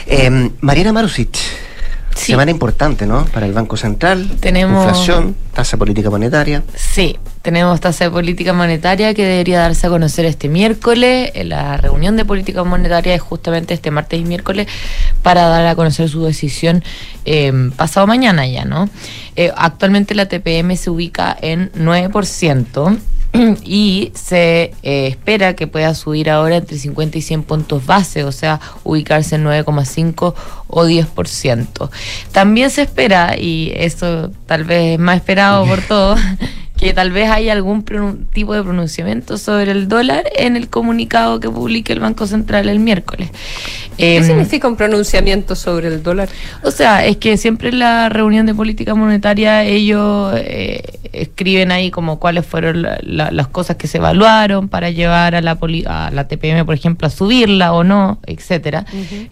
[0.06, 1.36] Eh, Mariana Marusic,
[2.14, 3.24] semana importante, ¿no?
[3.26, 4.36] Para el Banco Central.
[4.40, 4.84] Tenemos.
[4.84, 6.62] Inflación, tasa política monetaria.
[6.74, 11.32] Sí, tenemos tasa de política monetaria que debería darse a conocer este miércoles.
[11.44, 14.66] La reunión de política monetaria es justamente este martes y miércoles
[15.22, 16.82] para dar a conocer su decisión
[17.24, 18.88] eh, pasado mañana ya, ¿no?
[19.36, 22.98] Eh, actualmente la TPM se ubica en 9%.
[23.64, 28.32] y se eh, espera que pueda subir ahora entre 50 y 100 puntos base, o
[28.32, 30.34] sea, ubicarse en 9,5
[30.68, 31.90] o 10%.
[32.32, 36.20] También se espera, y eso tal vez es más esperado por todos,
[36.76, 37.84] que tal vez haya algún
[38.32, 42.80] tipo de pronunciamiento sobre el dólar en el comunicado que publique el Banco Central el
[42.80, 43.30] miércoles.
[43.96, 46.28] ¿Qué em, significa un pronunciamiento sobre el dólar?
[46.62, 51.90] O sea, es que siempre en la reunión de política monetaria ellos eh, escriben ahí
[51.90, 56.66] como cuáles fueron las cosas que se evaluaron para llevar a la, a la TPM,
[56.66, 58.84] por ejemplo, a subirla o no, etcétera.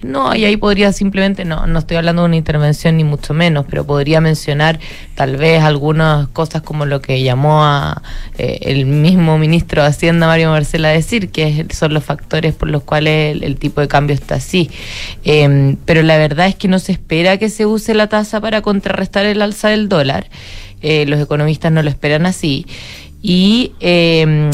[0.02, 3.66] No, y ahí podría simplemente, no, no estoy hablando de una intervención ni mucho menos,
[3.68, 4.78] pero podría mencionar
[5.14, 8.02] tal vez algunas cosas como lo que llamó a
[8.38, 12.68] eh, el mismo ministro de Hacienda, Mario Marcela, a decir, que son los factores por
[12.68, 14.70] los cuales el, tipo de cambio está así.
[15.24, 18.62] Em, pero la verdad es que no se espera que se use la tasa para
[18.62, 20.28] contrarrestar el alza del dólar.
[20.82, 22.66] Eh, los economistas no lo esperan así.
[23.22, 24.50] ¿Y eh,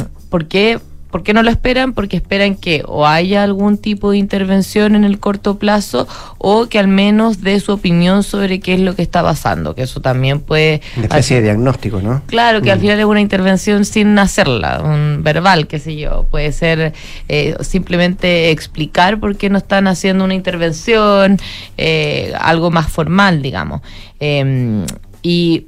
[1.08, 1.28] por qué?
[1.28, 1.92] ¿Por qué no lo esperan?
[1.92, 6.78] Porque esperan que o haya algún tipo de intervención en el corto plazo o que
[6.78, 10.40] al menos dé su opinión sobre qué es lo que está pasando, que eso también
[10.40, 10.80] puede...
[10.96, 12.22] Una especie de diagnóstico, ¿no?
[12.26, 12.80] Claro, que al mm.
[12.80, 16.26] final es una intervención sin hacerla, un verbal, qué sé yo.
[16.30, 16.94] Puede ser
[17.28, 21.38] eh, simplemente explicar por qué no están haciendo una intervención,
[21.76, 23.82] eh, algo más formal, digamos.
[24.20, 24.86] Em,
[25.22, 25.66] y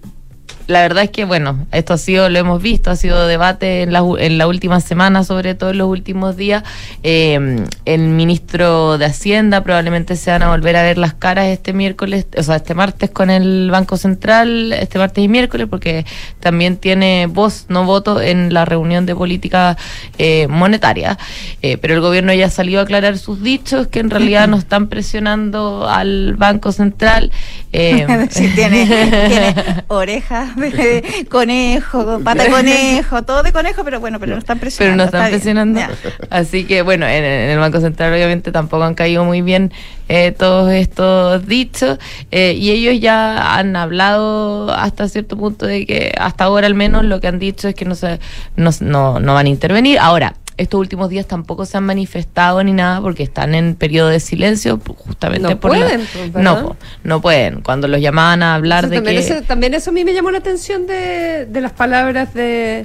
[0.71, 3.93] la verdad es que, bueno, esto ha sido, lo hemos visto, ha sido debate en
[3.93, 6.63] la, en la última semana, sobre todo en los últimos días.
[7.03, 11.73] Eh, el ministro de Hacienda probablemente se van a volver a ver las caras este
[11.73, 16.07] miércoles, o sea, este martes con el Banco Central, este martes y miércoles, porque
[16.39, 19.77] también tiene voz, no voto, en la reunión de política
[20.19, 21.19] eh, monetaria.
[21.63, 24.87] Eh, pero el gobierno ya salió a aclarar sus dichos, que en realidad no están
[24.87, 27.33] presionando al Banco Central.
[27.73, 29.55] tiene, tiene
[29.89, 30.60] orejas
[31.29, 35.05] conejo, pata de conejo, todo de conejo, pero bueno, pero no están presionando.
[35.05, 35.81] Pero no están presionando.
[36.31, 39.73] Así que bueno, en, el Banco Central obviamente tampoco han caído muy bien
[40.09, 41.99] eh, todos estos dichos
[42.31, 47.05] eh, y ellos ya han hablado hasta cierto punto de que hasta ahora al menos
[47.05, 48.19] lo que han dicho es que no, se,
[48.57, 49.99] no, no, no van a intervenir.
[49.99, 54.21] Ahora, estos últimos días tampoco se han manifestado ni nada porque están en periodo de
[54.21, 57.63] silencio justamente no por pueden, pues, no no pueden.
[57.63, 60.31] Cuando los llamaban a hablar de también que eso, también eso a mí me llamó
[60.31, 62.85] la atención de, de las palabras de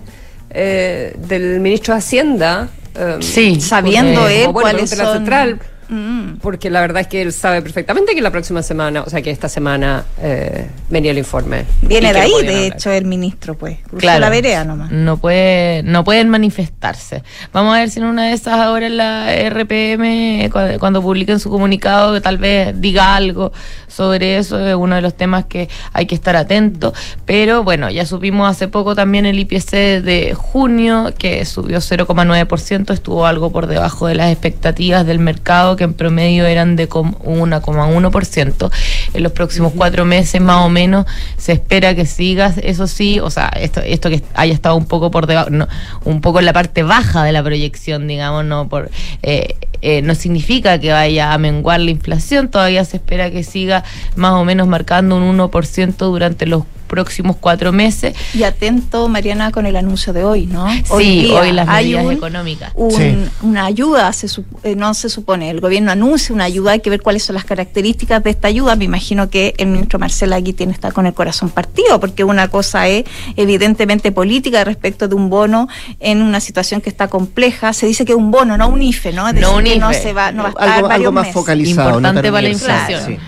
[0.52, 5.60] eh, del ministro de Hacienda um, sí sabiendo él cuál es la central
[5.90, 6.38] Mm.
[6.42, 9.32] Porque la verdad es que él sabe perfectamente que la próxima semana, o sea, que
[9.32, 11.66] esta semana eh, venía el informe.
[11.82, 13.80] Viene de ahí, de hecho, el ministro, pues.
[13.98, 14.20] Claro.
[14.20, 14.92] La vereda nomás.
[14.92, 17.24] No, puede, no pueden manifestarse.
[17.54, 21.50] Vamos a ver si en una de esas ahora en la RPM, cuando, publiquen su
[21.50, 23.52] comunicado, que tal vez diga algo
[23.88, 24.60] sobre eso.
[24.60, 26.94] Es uno de los temas que hay que estar atento.
[27.26, 33.26] Pero bueno, ya supimos hace poco también el IPC de junio, que subió 0,9%, estuvo
[33.26, 38.72] algo por debajo de las expectativas del mercado que en promedio eran de 1,1%.
[39.14, 41.06] En los próximos cuatro meses más o menos
[41.38, 45.12] se espera que siga, eso sí, o sea, esto, esto que haya estado un poco
[45.12, 45.50] por debajo,
[46.04, 48.90] un poco en la parte baja de la proyección, digamos, no por
[49.24, 53.84] eh, eh, no significa que vaya a menguar la inflación, todavía se espera que siga
[54.16, 56.64] más o menos marcando un 1% durante los
[56.96, 58.16] próximos cuatro meses.
[58.34, 60.66] Y atento, Mariana, con el anuncio de hoy, ¿no?
[60.98, 62.72] sí, hoy las medidas económicas.
[63.42, 64.28] Una ayuda, se,
[64.64, 67.44] eh, no se supone, el gobierno anuncia una ayuda, hay que ver cuáles son las
[67.44, 68.78] características de esta ayuda.
[68.78, 72.48] Me imagino que el ministro Marcela aquí tiene estar con el corazón partido, porque una
[72.48, 73.04] cosa es
[73.36, 75.68] evidentemente política respecto de un bono
[76.00, 77.74] en una situación que está compleja.
[77.74, 79.34] Se dice que es un bono, no un IFE, ¿no?
[79.34, 79.80] no un IFE.
[79.80, 81.90] no se va, no va a estar algo, algo más focalizado.
[81.90, 83.20] Importante para la inflación.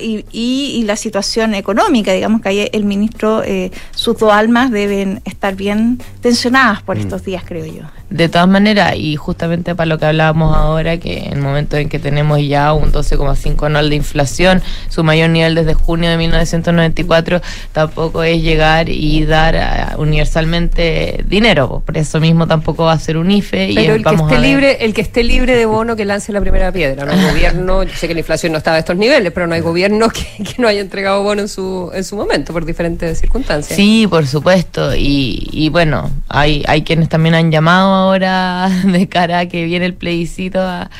[0.00, 5.22] y, y la situación económica, digamos que ahí el ministro, eh, sus dos almas deben
[5.24, 7.00] estar bien tensionadas por mm.
[7.00, 7.82] estos días, creo yo.
[8.10, 11.88] De todas maneras, y justamente para lo que hablábamos ahora, que en el momento en
[11.88, 17.40] que tenemos ya un 12,5 anual de inflación, su mayor nivel desde junio de 1994,
[17.72, 21.82] tampoco es llegar y dar eh, universalmente dinero.
[21.84, 23.72] Por eso mismo tampoco va a ser un IFE.
[23.74, 26.70] Pero el, que esté libre, el que esté libre de bono que lance la primera
[26.70, 27.06] piedra.
[27.06, 29.54] No hay gobierno, yo sé que la inflación no estaba a estos niveles, pero no
[29.54, 30.26] hay gobierno que,
[30.58, 33.74] no haya entregado bono en su, en su momento por diferentes circunstancias.
[33.76, 34.94] Sí, por supuesto.
[34.94, 39.86] Y, y bueno, hay, hay quienes también han llamado ahora de cara a que viene
[39.86, 40.90] el plebiscito a,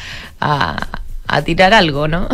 [0.40, 2.28] a, tirar algo, ¿no?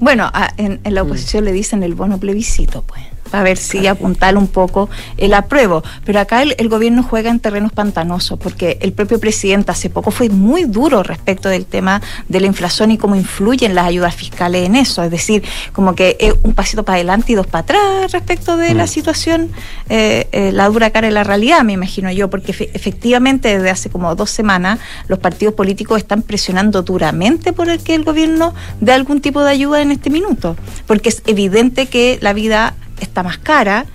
[0.00, 3.02] Bueno, en, en, la oposición le dicen el bono plebiscito, pues
[3.34, 5.82] a ver si apuntar un poco el apruebo.
[6.04, 10.28] Pero acá el, gobierno juega en terrenos pantanosos, porque el propio presidente hace poco fue
[10.28, 14.76] muy duro respecto del tema de la inflación y cómo influyen las ayudas fiscales en
[14.76, 15.02] eso.
[15.02, 18.74] Es decir, como que es un pasito para adelante y dos para atrás respecto de
[18.74, 18.88] la mm.
[18.88, 19.50] situación,
[19.88, 23.90] eh, eh, la dura cara de la realidad, me imagino yo, porque efectivamente desde hace
[23.90, 24.78] como dos semanas
[25.08, 29.50] los partidos políticos están presionando duramente por el que el gobierno dé algún tipo de
[29.50, 30.56] ayuda en este minuto,
[30.86, 33.86] porque es evidente que la vida está más cara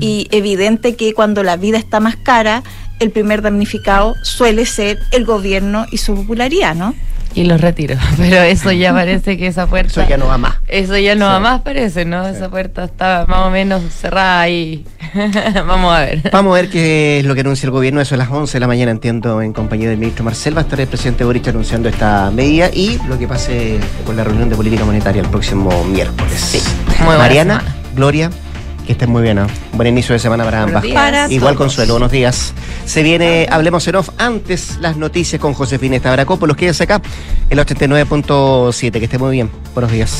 [0.00, 2.62] y evidente que cuando la vida está más cara,
[3.00, 6.94] el primer damnificado suele ser el gobierno y su popularidad, ¿no?
[7.36, 9.90] Y los retiro, pero eso ya parece que esa puerta...
[10.02, 10.54] Eso ya no va más.
[10.68, 11.32] Eso ya no Sí.
[11.32, 12.26] va más, parece, ¿no?
[12.28, 14.84] Esa puerta está más o menos cerrada ahí.
[15.66, 16.30] Vamos a ver.
[16.32, 18.00] Vamos a ver qué es lo que anuncia el gobierno.
[18.00, 20.56] Eso a las 11 de la mañana, entiendo, en compañía del ministro Marcel.
[20.56, 24.22] Va a estar el presidente Boric anunciando esta medida y lo que pase con la
[24.22, 26.62] reunión de política monetaria el próximo miércoles.
[26.98, 27.76] muy buena Mariana, semana.
[27.94, 28.30] Gloria,
[28.86, 29.36] que estén muy bien.
[29.36, 29.46] ¿no?
[29.72, 30.84] Buen inicio de semana para ambas.
[30.86, 31.66] Para Igual todos.
[31.66, 32.52] Consuelo, buenos días.
[32.86, 34.10] Se viene Hablemos en Off.
[34.18, 36.56] Antes las noticias con Josefina Estabracopoulos.
[36.56, 37.00] Quédense acá
[37.48, 38.92] en el 89.7.
[38.92, 39.50] Que esté muy bien.
[39.74, 40.10] Buenos días.